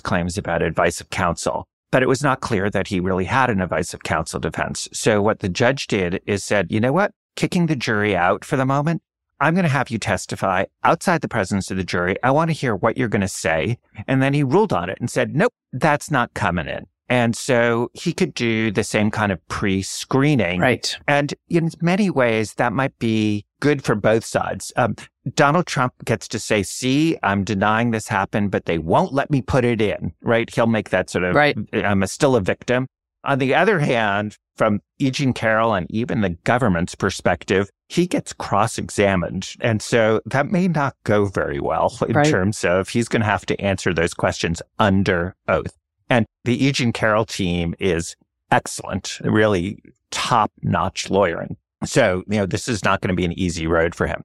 claims 0.00 0.38
about 0.38 0.62
advice 0.62 0.98
of 1.00 1.10
counsel, 1.10 1.68
but 1.90 2.02
it 2.02 2.08
was 2.08 2.22
not 2.22 2.40
clear 2.40 2.70
that 2.70 2.86
he 2.86 3.00
really 3.00 3.26
had 3.26 3.50
an 3.50 3.60
advice 3.60 3.92
of 3.92 4.02
counsel 4.02 4.40
defense. 4.40 4.88
So 4.94 5.20
what 5.20 5.40
the 5.40 5.50
judge 5.50 5.88
did 5.88 6.22
is 6.24 6.42
said, 6.42 6.72
you 6.72 6.80
know 6.80 6.92
what? 6.92 7.12
Kicking 7.36 7.66
the 7.66 7.76
jury 7.76 8.16
out 8.16 8.46
for 8.46 8.56
the 8.56 8.64
moment, 8.64 9.02
I'm 9.40 9.54
going 9.54 9.64
to 9.64 9.70
have 9.70 9.90
you 9.90 9.98
testify 9.98 10.64
outside 10.84 11.22
the 11.22 11.28
presence 11.28 11.70
of 11.70 11.76
the 11.76 11.84
jury. 11.84 12.16
I 12.22 12.30
want 12.30 12.50
to 12.50 12.54
hear 12.54 12.76
what 12.76 12.96
you're 12.96 13.08
going 13.08 13.20
to 13.22 13.28
say. 13.28 13.78
And 14.06 14.22
then 14.22 14.34
he 14.34 14.42
ruled 14.42 14.72
on 14.72 14.90
it 14.90 14.98
and 15.00 15.10
said, 15.10 15.34
nope, 15.34 15.52
that's 15.72 16.10
not 16.10 16.34
coming 16.34 16.68
in. 16.68 16.86
And 17.08 17.34
so 17.34 17.90
he 17.92 18.12
could 18.12 18.34
do 18.34 18.70
the 18.70 18.84
same 18.84 19.10
kind 19.10 19.32
of 19.32 19.46
pre 19.48 19.82
screening. 19.82 20.60
Right. 20.60 20.96
And 21.08 21.34
in 21.48 21.70
many 21.80 22.08
ways, 22.08 22.54
that 22.54 22.72
might 22.72 22.96
be 23.00 23.44
good 23.58 23.82
for 23.82 23.96
both 23.96 24.24
sides. 24.24 24.72
Um, 24.76 24.94
Donald 25.34 25.66
Trump 25.66 25.92
gets 26.04 26.28
to 26.28 26.38
say, 26.38 26.62
see, 26.62 27.18
I'm 27.22 27.42
denying 27.42 27.90
this 27.90 28.06
happened, 28.06 28.52
but 28.52 28.66
they 28.66 28.78
won't 28.78 29.12
let 29.12 29.28
me 29.30 29.42
put 29.42 29.64
it 29.64 29.80
in, 29.80 30.12
right? 30.22 30.48
He'll 30.54 30.68
make 30.68 30.90
that 30.90 31.10
sort 31.10 31.24
of, 31.24 31.34
right. 31.34 31.58
I'm 31.72 32.02
a, 32.04 32.06
still 32.06 32.36
a 32.36 32.40
victim. 32.40 32.86
On 33.24 33.38
the 33.38 33.54
other 33.54 33.80
hand, 33.80 34.36
from 34.56 34.80
E. 34.98 35.10
Jean 35.10 35.32
Carroll 35.32 35.74
and 35.74 35.86
even 35.90 36.20
the 36.20 36.30
government's 36.44 36.94
perspective, 36.94 37.70
he 37.90 38.06
gets 38.06 38.32
cross 38.32 38.78
examined. 38.78 39.56
And 39.60 39.82
so 39.82 40.20
that 40.26 40.46
may 40.46 40.68
not 40.68 40.94
go 41.02 41.24
very 41.24 41.58
well 41.58 41.92
in 42.08 42.14
right. 42.14 42.24
terms 42.24 42.64
of 42.64 42.88
he's 42.88 43.08
going 43.08 43.20
to 43.20 43.26
have 43.26 43.44
to 43.46 43.60
answer 43.60 43.92
those 43.92 44.14
questions 44.14 44.62
under 44.78 45.34
oath. 45.48 45.76
And 46.08 46.24
the 46.44 46.64
E. 46.64 46.70
Jean 46.70 46.92
Carroll 46.92 47.24
team 47.24 47.74
is 47.80 48.14
excellent, 48.52 49.18
really 49.24 49.82
top 50.12 50.52
notch 50.62 51.10
lawyering. 51.10 51.56
So, 51.84 52.22
you 52.28 52.38
know, 52.38 52.46
this 52.46 52.68
is 52.68 52.84
not 52.84 53.00
going 53.00 53.08
to 53.08 53.16
be 53.16 53.24
an 53.24 53.36
easy 53.36 53.66
road 53.66 53.96
for 53.96 54.06
him. 54.06 54.22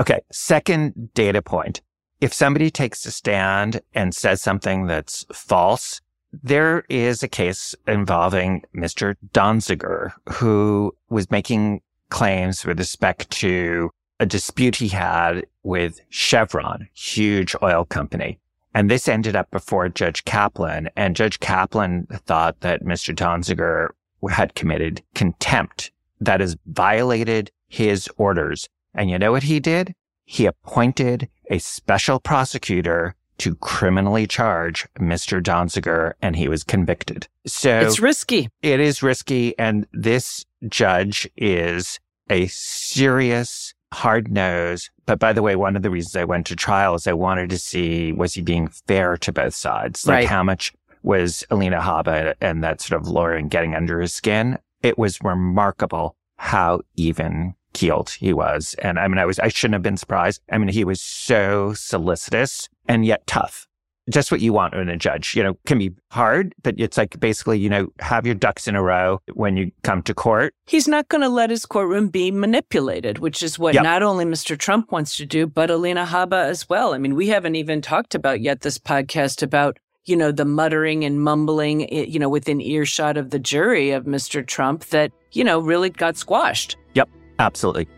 Okay. 0.00 0.20
Second 0.32 1.14
data 1.14 1.40
point. 1.40 1.82
If 2.20 2.32
somebody 2.32 2.68
takes 2.68 3.06
a 3.06 3.12
stand 3.12 3.80
and 3.94 4.12
says 4.12 4.42
something 4.42 4.86
that's 4.86 5.24
false, 5.32 6.00
there 6.42 6.84
is 6.88 7.22
a 7.22 7.28
case 7.28 7.76
involving 7.86 8.64
Mr. 8.74 9.14
Donziger, 9.32 10.10
who 10.32 10.92
was 11.10 11.30
making 11.30 11.80
claims 12.14 12.64
with 12.64 12.78
respect 12.78 13.28
to 13.28 13.90
a 14.20 14.24
dispute 14.24 14.76
he 14.76 14.86
had 14.86 15.44
with 15.64 16.00
Chevron, 16.10 16.88
huge 16.94 17.56
oil 17.60 17.84
company. 17.84 18.38
And 18.72 18.88
this 18.88 19.08
ended 19.08 19.34
up 19.34 19.50
before 19.50 19.88
Judge 19.88 20.24
Kaplan. 20.24 20.90
And 20.94 21.16
Judge 21.16 21.40
Kaplan 21.40 22.06
thought 22.24 22.60
that 22.60 22.84
Mr. 22.84 23.12
Donziger 23.12 23.88
had 24.30 24.54
committed 24.54 25.02
contempt 25.16 25.90
that 26.20 26.38
has 26.38 26.56
violated 26.66 27.50
his 27.66 28.08
orders. 28.16 28.68
And 28.94 29.10
you 29.10 29.18
know 29.18 29.32
what 29.32 29.42
he 29.42 29.58
did? 29.58 29.92
He 30.24 30.46
appointed 30.46 31.28
a 31.50 31.58
special 31.58 32.20
prosecutor 32.20 33.16
to 33.38 33.56
criminally 33.56 34.28
charge 34.28 34.86
Mr. 35.00 35.42
Donziger 35.42 36.12
and 36.22 36.36
he 36.36 36.46
was 36.46 36.62
convicted. 36.62 37.26
So 37.44 37.80
it's 37.80 37.98
risky. 37.98 38.50
It 38.62 38.78
is 38.78 39.02
risky. 39.02 39.58
And 39.58 39.88
this 39.92 40.46
judge 40.68 41.28
is 41.36 41.98
a 42.30 42.46
serious 42.48 43.74
hard 43.92 44.30
nose. 44.30 44.90
But 45.06 45.18
by 45.18 45.32
the 45.32 45.42
way, 45.42 45.56
one 45.56 45.76
of 45.76 45.82
the 45.82 45.90
reasons 45.90 46.16
I 46.16 46.24
went 46.24 46.46
to 46.46 46.56
trial 46.56 46.94
is 46.94 47.06
I 47.06 47.12
wanted 47.12 47.50
to 47.50 47.58
see 47.58 48.12
was 48.12 48.34
he 48.34 48.42
being 48.42 48.68
fair 48.68 49.16
to 49.18 49.32
both 49.32 49.54
sides? 49.54 50.06
Like 50.06 50.14
right. 50.14 50.28
how 50.28 50.42
much 50.42 50.72
was 51.02 51.44
Alina 51.50 51.80
Habba 51.80 52.34
and 52.40 52.64
that 52.64 52.80
sort 52.80 53.00
of 53.00 53.08
lawyering 53.08 53.48
getting 53.48 53.74
under 53.74 54.00
his 54.00 54.12
skin? 54.12 54.58
It 54.82 54.98
was 54.98 55.22
remarkable 55.22 56.16
how 56.36 56.80
even 56.96 57.54
keeled 57.72 58.10
he 58.10 58.32
was. 58.32 58.74
And 58.82 58.98
I 58.98 59.08
mean, 59.08 59.18
I 59.18 59.24
was, 59.24 59.38
I 59.38 59.48
shouldn't 59.48 59.74
have 59.74 59.82
been 59.82 59.96
surprised. 59.96 60.40
I 60.50 60.58
mean, 60.58 60.68
he 60.68 60.84
was 60.84 61.00
so 61.00 61.72
solicitous 61.74 62.68
and 62.86 63.04
yet 63.04 63.26
tough 63.26 63.66
just 64.10 64.30
what 64.30 64.40
you 64.40 64.52
want 64.52 64.74
in 64.74 64.88
a 64.88 64.96
judge. 64.96 65.34
You 65.34 65.42
know, 65.42 65.54
can 65.66 65.78
be 65.78 65.92
hard, 66.10 66.54
but 66.62 66.74
it's 66.78 66.96
like 66.96 67.18
basically, 67.20 67.58
you 67.58 67.68
know, 67.68 67.88
have 68.00 68.26
your 68.26 68.34
ducks 68.34 68.68
in 68.68 68.74
a 68.74 68.82
row 68.82 69.20
when 69.34 69.56
you 69.56 69.70
come 69.82 70.02
to 70.02 70.14
court. 70.14 70.54
He's 70.66 70.88
not 70.88 71.08
going 71.08 71.22
to 71.22 71.28
let 71.28 71.50
his 71.50 71.66
courtroom 71.66 72.08
be 72.08 72.30
manipulated, 72.30 73.18
which 73.18 73.42
is 73.42 73.58
what 73.58 73.74
yep. 73.74 73.82
not 73.82 74.02
only 74.02 74.24
Mr. 74.24 74.58
Trump 74.58 74.92
wants 74.92 75.16
to 75.16 75.26
do, 75.26 75.46
but 75.46 75.70
Alina 75.70 76.04
Habba 76.04 76.44
as 76.44 76.68
well. 76.68 76.94
I 76.94 76.98
mean, 76.98 77.14
we 77.14 77.28
haven't 77.28 77.56
even 77.56 77.80
talked 77.80 78.14
about 78.14 78.40
yet 78.40 78.60
this 78.60 78.78
podcast 78.78 79.42
about 79.42 79.78
you 80.06 80.16
know, 80.16 80.30
the 80.30 80.44
muttering 80.44 81.04
and 81.04 81.22
mumbling, 81.22 81.90
eh, 81.90 82.04
you 82.06 82.18
know, 82.18 82.28
within 82.28 82.60
earshot 82.60 83.16
of 83.16 83.30
the 83.30 83.38
jury 83.38 83.90
of 83.90 84.04
Mr. 84.04 84.46
Trump 84.46 84.84
that, 84.86 85.10
you 85.32 85.42
know, 85.42 85.58
really 85.58 85.90
got 85.90 86.16
squashed. 86.16 86.76
Yep, 86.94 87.08
absolutely. 87.38 87.88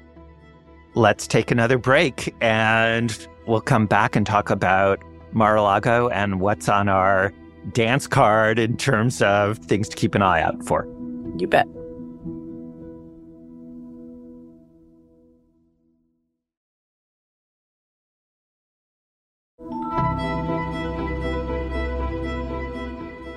Let's 0.94 1.26
take 1.26 1.50
another 1.50 1.78
break 1.78 2.34
and 2.40 3.26
we'll 3.46 3.60
come 3.60 3.86
back 3.86 4.16
and 4.16 4.24
talk 4.24 4.50
about 4.50 5.00
Mar-a-Lago 5.36 6.08
and 6.08 6.40
what's 6.40 6.66
on 6.66 6.88
our 6.88 7.32
dance 7.72 8.06
card 8.06 8.58
in 8.58 8.76
terms 8.76 9.20
of 9.20 9.58
things 9.58 9.86
to 9.90 9.96
keep 9.96 10.14
an 10.14 10.22
eye 10.22 10.40
out 10.40 10.64
for. 10.64 10.88
You 11.36 11.46
bet. 11.46 11.66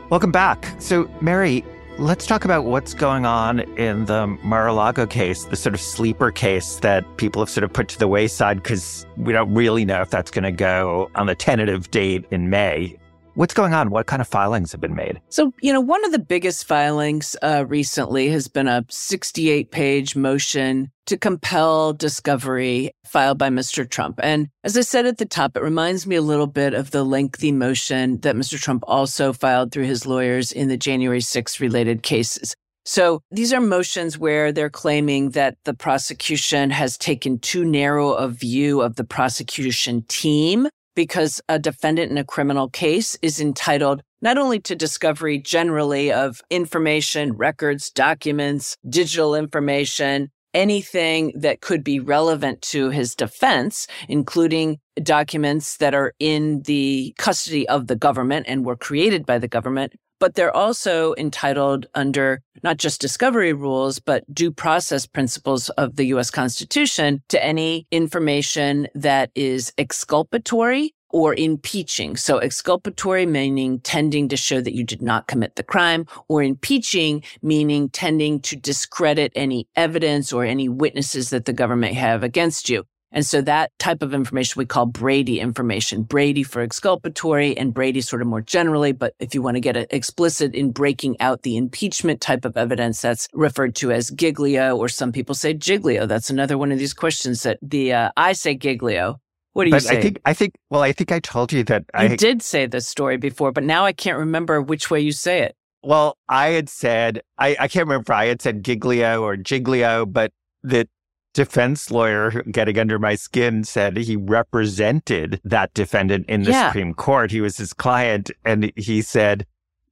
Welcome 0.10 0.32
back. 0.32 0.74
So, 0.80 1.08
Mary, 1.22 1.64
let's 2.00 2.26
talk 2.26 2.46
about 2.46 2.64
what's 2.64 2.94
going 2.94 3.26
on 3.26 3.60
in 3.78 4.06
the 4.06 4.26
Mar-a-Lago 4.42 5.06
case, 5.06 5.44
the 5.46 5.58
sort 5.58 5.76
of 5.76 5.82
sleeper 5.82 6.32
case 6.32 6.78
that 6.78 7.06
people 7.18 7.42
have 7.42 7.50
sort 7.50 7.66
of 7.66 7.74
put 7.74 7.90
to 7.90 8.00
the 8.00 8.08
wayside 8.08 8.64
because 8.64 9.06
we 9.18 9.34
don't 9.34 9.54
really 9.54 9.84
know 9.84 10.02
if 10.02 10.10
that's 10.10 10.32
going 10.32 10.46
to 10.46 10.52
go 10.52 11.12
on 11.16 11.28
the 11.28 11.36
tentative 11.36 11.92
date 11.92 12.26
in 12.32 12.50
May. 12.50 12.98
What's 13.40 13.54
going 13.54 13.74
on? 13.74 13.90
What 13.90 14.06
kind 14.06 14.22
of 14.22 14.28
filings 14.28 14.74
have 14.74 14.82
been 14.82 14.96
made? 14.96 15.22
So, 15.30 15.54
you 15.62 15.72
know, 15.72 15.80
one 15.80 16.04
of 16.04 16.12
the 16.12 16.20
biggest 16.20 16.66
filings 16.66 17.38
uh, 17.42 17.64
recently 17.66 18.28
has 18.32 18.50
been 18.50 18.68
a 18.68 18.84
68 18.90 19.72
page 19.72 20.14
motion 20.14 20.92
to 21.06 21.18
compel 21.18 21.94
discovery 21.94 22.92
filed 23.06 23.38
by 23.38 23.48
Mr. 23.48 23.90
Trump. 23.90 24.20
And 24.22 24.50
as 24.66 24.76
I 24.76 24.82
said 24.82 25.06
at 25.06 25.20
the 25.20 25.26
top, 25.26 25.56
it 25.56 25.64
reminds 25.64 26.06
me 26.06 26.18
a 26.18 26.22
little 26.22 26.48
bit 26.48 26.74
of 26.74 26.92
the 26.92 27.06
lengthy 27.06 27.54
motion 27.54 28.20
that 28.24 28.36
Mr. 28.36 28.60
Trump 28.60 28.84
also 28.88 29.32
filed 29.32 29.72
through 29.72 29.86
his 29.86 30.06
lawyers 30.06 30.52
in 30.52 30.68
the 30.68 30.76
January 30.76 31.22
6th 31.22 31.62
related 31.62 32.04
cases. 32.04 32.58
So 32.84 33.22
these 33.32 33.54
are 33.54 33.62
motions 33.62 34.18
where 34.18 34.52
they're 34.52 34.70
claiming 34.70 35.30
that 35.30 35.56
the 35.64 35.74
prosecution 35.74 36.72
has 36.72 36.98
taken 36.98 37.40
too 37.40 37.64
narrow 37.64 38.12
a 38.12 38.28
view 38.28 38.82
of 38.82 38.98
the 38.98 39.06
prosecution 39.06 40.04
team 40.10 40.68
because 40.96 41.42
a 41.50 41.60
defendant 41.60 42.12
in 42.12 42.18
a 42.18 42.24
criminal 42.24 42.70
case 42.70 43.18
is 43.22 43.40
entitled 43.40 44.02
not 44.22 44.38
only 44.38 44.60
to 44.60 44.76
discovery 44.76 45.40
generally 45.40 46.12
of 46.12 46.42
information, 46.50 47.34
records, 47.34 47.90
documents, 47.90 48.76
digital 48.90 49.36
information, 49.36 50.30
anything 50.54 51.32
that 51.36 51.62
could 51.62 51.84
be 51.84 52.00
relevant 52.00 52.62
to 52.62 52.90
his 52.90 53.16
defense, 53.16 53.88
including 54.08 54.78
documents 55.02 55.78
that 55.78 55.94
are 55.94 56.14
in 56.20 56.62
the 56.64 57.14
custody 57.18 57.68
of 57.70 57.88
the 57.88 57.96
government 57.96 58.46
and 58.50 58.66
were 58.66 58.76
created 58.76 59.26
by 59.26 59.38
the 59.38 59.48
government, 59.48 59.94
but 60.20 60.36
they're 60.36 60.56
also 60.56 61.16
entitled 61.18 61.88
under 61.96 62.42
not 62.64 62.78
just 62.78 63.02
discovery 63.02 63.54
rules, 63.54 64.00
but 64.00 64.24
due 64.34 64.52
process 64.52 65.06
principles 65.06 65.70
of 65.70 65.96
the 65.96 66.06
U.S. 66.06 66.30
Constitution 66.30 67.22
to 67.30 67.44
any 67.44 67.88
information 67.92 68.88
that 68.96 69.32
is 69.36 69.74
exculpatory 69.78 70.94
or 71.12 71.34
impeaching. 71.34 72.16
So 72.16 72.38
exculpatory 72.38 73.26
meaning 73.26 73.80
tending 73.80 74.30
to 74.30 74.38
show 74.38 74.62
that 74.62 74.76
you 74.76 74.84
did 74.84 75.02
not 75.02 75.28
commit 75.28 75.56
the 75.56 75.64
crime 75.64 76.06
or 76.28 76.44
impeaching 76.44 77.24
meaning 77.42 77.90
tending 77.90 78.42
to 78.42 78.56
discredit 78.56 79.32
any 79.36 79.68
evidence 79.76 80.32
or 80.32 80.46
any 80.46 80.70
witnesses 80.70 81.32
that 81.32 81.46
the 81.46 81.54
government 81.54 81.96
have 81.96 82.24
against 82.24 82.70
you. 82.70 82.86
And 83.12 83.26
so 83.26 83.42
that 83.42 83.72
type 83.80 84.04
of 84.04 84.14
information 84.14 84.60
we 84.60 84.66
call 84.66 84.86
Brady 84.86 85.40
information. 85.40 86.04
Brady 86.04 86.44
for 86.44 86.62
exculpatory 86.62 87.58
and 87.58 87.74
Brady 87.74 88.02
sort 88.02 88.22
of 88.22 88.28
more 88.28 88.42
generally. 88.42 88.92
But 88.92 89.16
if 89.20 89.34
you 89.34 89.42
want 89.42 89.56
to 89.56 89.62
get 89.62 89.76
explicit 89.92 90.54
in 90.54 90.72
breaking 90.72 91.20
out 91.20 91.42
the 91.42 91.58
impeachment 91.58 92.22
type 92.22 92.46
of 92.46 92.56
evidence, 92.56 93.02
that's 93.02 93.28
referred 93.34 93.76
to 93.76 93.92
as 93.92 94.12
Giglio, 94.12 94.78
or 94.78 94.90
some 94.90 95.12
people 95.12 95.34
say 95.34 95.54
Giglio. 95.54 96.06
That's 96.06 96.30
another 96.30 96.58
one 96.58 96.72
of 96.72 96.78
these 96.78 96.94
questions 96.94 97.44
that 97.44 97.58
the, 97.62 97.94
uh, 97.94 98.12
I 98.16 98.34
say 98.34 98.56
Giglio. 98.56 99.20
What 99.54 99.64
do 99.64 99.70
you 99.70 99.76
but 99.76 99.84
say? 99.84 99.98
I 99.98 100.02
think, 100.02 100.22
I 100.26 100.34
think, 100.34 100.54
well, 100.70 100.84
I 100.84 100.92
think 100.92 101.12
I 101.12 101.20
told 101.20 101.52
you 101.52 101.64
that 101.64 101.86
you 101.96 102.00
I 102.00 102.16
did 102.16 102.44
say 102.44 102.68
this 102.68 102.88
story 102.88 103.18
before, 103.18 103.52
but 103.52 103.64
now 103.64 103.86
I 103.86 103.92
can't 103.92 104.20
remember 104.20 104.62
which 104.62 104.92
way 104.92 105.00
you 105.00 105.12
say 105.12 105.42
it. 105.42 105.56
Well, 105.82 106.18
I 106.28 106.50
had 106.50 106.70
said, 106.70 107.22
I, 107.40 107.56
I 107.60 107.68
can't 107.68 107.88
remember 107.88 108.12
if 108.12 108.16
I 108.16 108.28
had 108.28 108.42
said 108.42 108.64
Giglio 108.64 109.24
or 109.24 109.36
Giglio, 109.38 110.06
but 110.06 110.32
that 110.64 110.88
defense 111.34 111.92
lawyer 111.92 112.44
getting 112.52 112.80
under 112.80 113.00
my 113.00 113.16
skin 113.16 113.64
said 113.64 113.98
he 113.98 114.16
represented 114.16 115.40
that 115.44 115.74
defendant 115.74 116.26
in 116.28 116.44
the 116.44 116.52
yeah. 116.52 116.68
Supreme 116.68 116.94
Court. 116.94 117.32
He 117.32 117.42
was 117.42 117.58
his 117.58 117.74
client, 117.74 118.32
and 118.46 118.72
he 118.76 119.02
said 119.02 119.46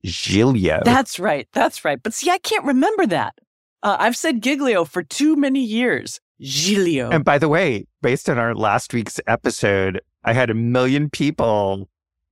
Giglio. 0.04 0.82
That's 0.84 1.19
right. 1.19 1.47
That's 1.54 1.86
right. 1.86 2.02
But 2.02 2.13
see, 2.13 2.30
I 2.30 2.38
can't 2.39 2.65
remember 2.65 3.06
that. 3.08 3.36
Uh, 3.84 3.97
I've 4.00 4.17
said 4.17 4.41
Giglio 4.41 4.86
for 4.86 5.04
too 5.04 5.36
many 5.36 5.63
years. 5.63 6.19
Giglio. 6.39 7.10
And 7.10 7.26
by 7.26 7.38
the 7.38 7.50
way, 7.50 7.86
based 8.02 8.30
on 8.30 8.38
our 8.38 8.54
last 8.54 8.93
week's 8.93 9.19
episode, 9.28 10.02
I 10.23 10.34
had 10.34 10.50
a 10.50 10.54
million 10.54 11.10
people 11.10 11.89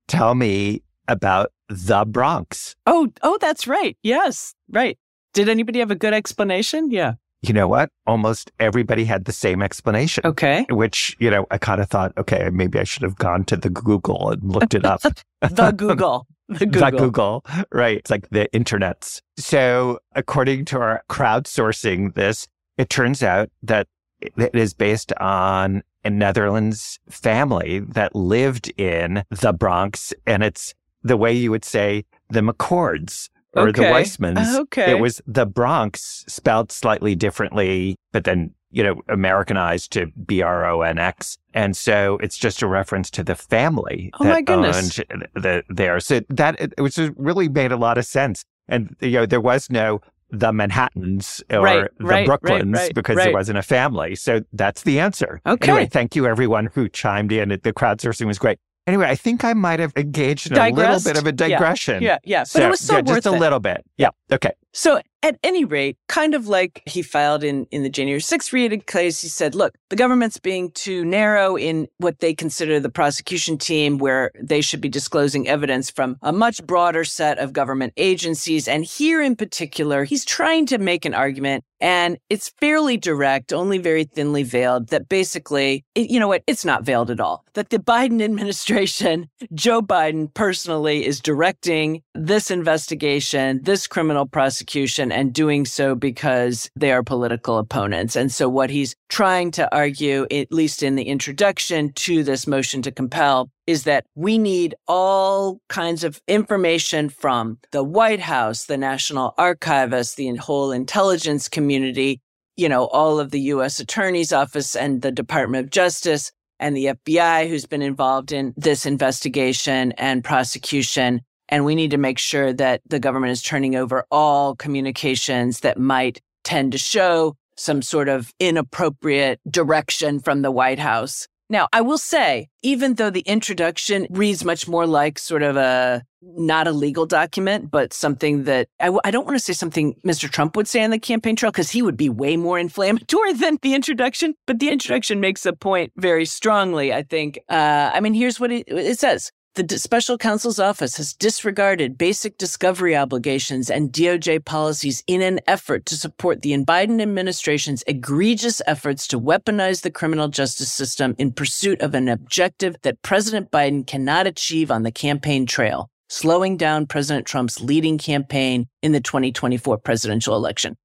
tell 0.08 0.36
me 0.36 0.84
about 1.08 1.52
the 1.70 2.06
Bronx. 2.06 2.76
Oh, 2.86 3.10
oh, 3.24 3.38
that's 3.40 3.68
right. 3.68 3.98
Yes, 4.04 4.54
right. 4.70 4.98
Did 5.34 5.50
anybody 5.50 5.80
have 5.80 5.92
a 5.92 5.96
good 5.96 6.14
explanation? 6.14 6.92
Yeah. 6.92 7.14
You 7.48 7.54
know 7.54 7.68
what? 7.68 7.90
Almost 8.08 8.52
everybody 8.60 9.06
had 9.06 9.26
the 9.26 9.32
same 9.32 9.62
explanation. 9.62 10.26
Okay. 10.26 10.66
Which, 10.70 11.16
you 11.20 11.30
know, 11.30 11.46
I 11.52 11.58
kind 11.58 11.82
of 11.82 11.90
thought, 11.90 12.14
okay, 12.18 12.50
maybe 12.52 12.80
I 12.80 12.84
should 12.84 13.04
have 13.04 13.18
gone 13.18 13.44
to 13.46 13.58
the 13.58 13.70
Google 13.70 14.32
and 14.32 14.44
looked 14.44 14.74
it 14.74 14.86
up. 14.86 15.02
the 15.42 15.74
Google. 15.76 16.28
The 16.48 16.66
Google. 16.66 16.92
The 16.92 16.98
Google. 16.98 17.46
Right. 17.72 17.98
It's 17.98 18.12
like 18.12 18.30
the 18.30 18.48
internets. 18.54 19.22
So 19.38 20.00
according 20.16 20.66
to 20.66 20.80
our 20.80 21.04
crowdsourcing 21.10 22.14
this, 22.16 22.48
it 22.78 22.90
turns 22.90 23.24
out 23.24 23.50
that 23.64 23.88
it 24.22 24.56
is 24.56 24.74
based 24.74 25.14
on 25.14 25.84
a 26.04 26.10
Netherlands 26.10 27.00
family 27.10 27.80
that 27.80 28.16
lived 28.16 28.72
in 28.80 29.24
the 29.30 29.54
Bronx. 29.54 30.14
And 30.26 30.44
it's 30.44 30.74
the 31.04 31.18
way 31.18 31.34
you 31.34 31.52
would 31.52 31.66
say 31.66 32.06
the 32.30 32.42
McCords 32.42 33.30
or 33.56 33.70
Okay. 33.70 33.84
the 33.84 33.88
Weissmanns. 33.90 34.60
Okay. 34.62 34.92
It 34.92 35.00
was 35.00 35.22
the 35.26 35.46
Bronx 35.46 36.26
spelled 36.28 36.72
slightly 36.72 37.16
differently, 37.16 37.96
but 38.12 38.24
then, 38.26 38.54
you 38.72 38.84
know, 38.84 39.02
Americanized 39.10 39.92
to 39.94 40.08
B 40.26 40.42
R 40.42 40.66
O 40.66 40.82
N 40.82 40.98
X. 40.98 41.38
And 41.54 41.76
so 41.76 42.18
it's 42.22 42.38
just 42.38 42.62
a 42.62 42.68
reference 42.68 43.10
to 43.12 43.24
the 43.24 43.36
family 43.36 44.12
Oh 44.20 44.24
that 44.26 44.30
my 44.30 44.42
goodness. 44.42 45.00
owned 45.00 45.28
the, 45.36 45.64
there. 45.70 46.00
So 46.00 46.22
that, 46.30 46.60
it, 46.60 46.74
was 46.80 46.96
just 46.96 47.14
really 47.16 47.48
made 47.50 47.72
a 47.72 47.78
lot 47.78 47.98
of 47.98 48.06
sense. 48.06 48.44
And, 48.68 48.96
you 49.00 49.12
know, 49.12 49.26
there 49.26 49.42
was 49.42 49.70
no 49.70 50.02
the 50.32 50.52
Manhattans 50.52 51.44
or 51.52 51.62
Right, 51.62 51.90
the 52.00 52.04
right, 52.04 52.28
Brooklyns 52.28 52.76
right, 52.76 52.94
because 52.94 53.16
there 53.16 53.32
wasn't 53.32 53.60
a 53.60 53.64
family. 53.64 54.16
So 54.16 54.42
that's 54.54 54.82
the 54.82 55.00
answer. 55.00 55.40
Okay. 55.46 55.72
Anyway, 55.72 55.88
thank 55.88 56.16
you 56.16 56.26
everyone 56.26 56.70
who 56.74 56.90
chimed 56.90 57.32
in. 57.32 57.50
The 57.50 57.58
crowdsourcing 57.74 58.26
was 58.26 58.40
great. 58.40 58.58
Anyway, 58.88 59.08
I 59.08 59.16
think 59.16 59.44
I 59.44 59.54
might 59.54 59.80
have 59.80 59.94
engaged 59.96 60.52
in 60.52 60.58
a 60.58 60.70
little 60.70 61.00
bit 61.02 61.18
of 61.18 61.26
a 61.26 61.30
Yeah, 61.30 61.58
digression. 61.58 62.04
Yeah, 62.04 62.20
yeah. 62.24 62.44
But 62.54 62.62
it 62.64 62.70
was 62.70 62.80
so 62.80 62.94
yeah, 62.94 63.00
worth 63.00 63.24
just 63.24 63.28
a 63.28 63.34
it. 63.34 63.40
little 63.40 63.60
bit. 63.60 63.84
Yeah. 63.98 64.10
Okay. 64.32 64.52
So 64.78 65.00
at 65.24 65.40
any 65.42 65.64
rate, 65.64 65.98
kind 66.08 66.36
of 66.36 66.48
like 66.48 66.84
he 66.86 67.02
filed 67.02 67.46
in, 67.46 67.66
in 67.72 67.82
the 67.82 67.90
January 67.90 68.20
6th 68.20 68.52
rated 68.52 68.86
case, 68.86 69.22
he 69.22 69.30
said, 69.30 69.56
look, 69.56 69.74
the 69.90 69.96
government's 69.96 70.38
being 70.38 70.70
too 70.72 71.06
narrow 71.06 71.58
in 71.58 71.88
what 71.98 72.20
they 72.20 72.34
consider 72.34 72.80
the 72.80 72.90
prosecution 72.90 73.58
team, 73.58 73.98
where 73.98 74.32
they 74.40 74.60
should 74.60 74.82
be 74.82 74.90
disclosing 74.90 75.48
evidence 75.48 75.90
from 75.90 76.18
a 76.22 76.34
much 76.34 76.64
broader 76.66 77.06
set 77.06 77.40
of 77.40 77.54
government 77.54 77.94
agencies. 77.96 78.68
And 78.68 78.84
here 78.84 79.22
in 79.22 79.38
particular, 79.38 80.04
he's 80.04 80.26
trying 80.26 80.66
to 80.68 80.78
make 80.78 81.06
an 81.06 81.14
argument 81.14 81.64
and 81.82 82.18
it's 82.30 82.54
fairly 82.62 82.96
direct, 82.96 83.52
only 83.52 83.78
very 83.78 84.06
thinly 84.06 84.44
veiled 84.44 84.88
that 84.90 85.10
basically, 85.10 85.84
it, 85.94 86.10
you 86.10 86.20
know 86.20 86.28
what? 86.28 86.42
It's 86.48 86.64
not 86.64 86.84
veiled 86.84 87.12
at 87.12 87.20
all. 87.20 87.44
That 87.54 87.70
the 87.70 87.80
Biden 87.80 88.22
administration, 88.24 89.30
Joe 89.54 89.82
Biden 89.82 90.34
personally 90.34 91.06
is 91.06 91.20
directing 91.20 92.02
this 92.14 92.50
investigation, 92.50 93.60
this 93.64 93.88
criminal 93.88 94.26
prosecution, 94.26 94.65
and 95.12 95.34
doing 95.34 95.66
so 95.66 95.96
because 95.96 96.70
they 96.76 96.92
are 96.92 97.04
political 97.04 97.58
opponents. 97.58 98.16
And 98.16 98.32
so 98.32 98.50
what 98.50 98.70
he's 98.70 98.96
trying 99.10 99.52
to 99.52 99.74
argue, 99.76 100.26
at 100.32 100.52
least 100.52 100.84
in 100.84 100.96
the 100.96 101.04
introduction 101.04 101.94
to 101.94 102.24
this 102.24 102.48
motion 102.48 102.82
to 102.84 102.92
compel, 102.92 103.50
is 103.68 103.84
that 103.84 104.06
we 104.16 104.38
need 104.38 104.76
all 104.88 105.60
kinds 105.70 106.04
of 106.04 106.22
information 106.28 107.10
from 107.10 107.58
the 107.72 107.84
White 107.84 108.20
House, 108.20 108.66
the 108.66 108.78
National 108.78 109.34
Archivist, 109.38 110.18
the 110.18 110.36
whole 110.36 110.72
intelligence 110.72 111.48
community, 111.48 112.22
you 112.58 112.70
know, 112.70 112.86
all 112.88 113.20
of 113.20 113.32
the 113.32 113.42
U.S. 113.42 113.80
Attorney's 113.80 114.32
Office 114.32 114.76
and 114.76 115.02
the 115.02 115.12
Department 115.12 115.66
of 115.66 115.72
Justice 115.72 116.32
and 116.60 116.76
the 116.76 116.86
FBI 116.86 117.50
who's 117.50 117.66
been 117.66 117.82
involved 117.82 118.32
in 118.32 118.54
this 118.56 118.86
investigation 118.86 119.92
and 119.94 120.24
prosecution. 120.24 121.22
And 121.50 121.66
we 121.66 121.76
need 121.76 121.92
to 121.92 121.98
make 121.98 122.18
sure 122.18 122.54
that 122.54 122.82
the 122.88 123.00
government 123.00 123.32
is 123.32 123.42
turning 123.42 123.76
over 123.76 124.06
all 124.12 124.56
communications 124.56 125.60
that 125.62 125.80
might 125.80 126.22
tend 126.44 126.72
to 126.72 126.78
show 126.78 127.36
some 127.58 127.82
sort 127.82 128.10
of 128.10 128.34
inappropriate 128.40 129.40
direction 129.50 130.20
from 130.20 130.42
the 130.42 130.52
White 130.52 130.80
House. 130.80 131.28
Now, 131.50 131.68
I 131.72 131.82
will 131.82 132.00
say, 132.00 132.50
even 132.64 132.96
though 132.96 133.12
the 133.12 133.22
introduction 133.22 134.08
reads 134.10 134.44
much 134.44 134.68
more 134.68 134.88
like 134.88 135.20
sort 135.20 135.44
of 135.44 135.56
a 135.58 136.04
not 136.22 136.68
a 136.68 136.72
legal 136.72 137.06
document, 137.06 137.70
but 137.70 137.94
something 137.94 138.46
that 138.46 138.68
I, 138.80 138.86
w- 138.86 139.02
I 139.06 139.12
don't 139.12 139.26
want 139.26 139.36
to 139.36 139.44
say 139.44 139.54
something 139.54 139.94
Mr. 140.04 140.30
Trump 140.30 140.56
would 140.56 140.68
say 140.68 140.84
on 140.84 140.90
the 140.90 140.98
campaign 140.98 141.36
trail 141.36 141.52
because 141.52 141.70
he 141.70 141.84
would 141.84 141.96
be 141.96 142.10
way 142.10 142.36
more 142.36 142.58
inflammatory 142.58 143.34
than 143.34 143.60
the 143.62 143.76
introduction. 143.76 144.34
But 144.48 144.58
the 144.58 144.70
introduction 144.70 145.20
makes 145.20 145.46
a 145.46 145.54
point 145.54 145.94
very 145.98 146.26
strongly, 146.26 146.92
I 146.92 147.04
think. 147.04 147.40
Uh, 147.48 147.92
I 147.94 148.00
mean, 148.00 148.16
here's 148.16 148.40
what 148.40 148.52
it, 148.52 148.64
it 148.68 148.98
says. 148.98 149.32
The 149.56 149.80
special 149.80 150.18
counsel's 150.18 150.60
office 150.60 150.98
has 150.98 151.14
disregarded 151.14 151.98
basic 151.98 152.38
discovery 152.38 152.94
obligations 152.94 153.70
and 153.70 153.90
DOJ 153.90 154.44
policies 154.44 155.02
in 155.08 155.22
an 155.22 155.40
effort 155.48 155.86
to 155.86 155.96
support 155.96 156.42
the 156.42 156.52
Biden 156.58 157.02
administration's 157.02 157.82
egregious 157.88 158.62
efforts 158.68 159.08
to 159.08 159.20
weaponize 159.20 159.82
the 159.82 159.92
criminal 159.92 160.28
justice 160.28 160.74
system 160.74 161.16
in 161.18 161.32
pursuit 161.32 161.82
of 161.82 161.96
an 161.96 162.10
objective 162.10 162.76
that 162.82 163.02
President 163.02 163.50
Biden 163.50 163.88
cannot 163.88 164.28
achieve 164.28 164.72
on 164.72 164.84
the 164.84 164.92
campaign 164.92 165.46
trail, 165.46 165.90
slowing 166.10 166.58
down 166.58 166.86
President 166.86 167.26
Trump's 167.26 167.62
leading 167.62 167.98
campaign 167.98 168.68
in 168.82 168.92
the 168.92 169.00
2024 169.00 169.78
presidential 169.78 170.36
election. 170.36 170.76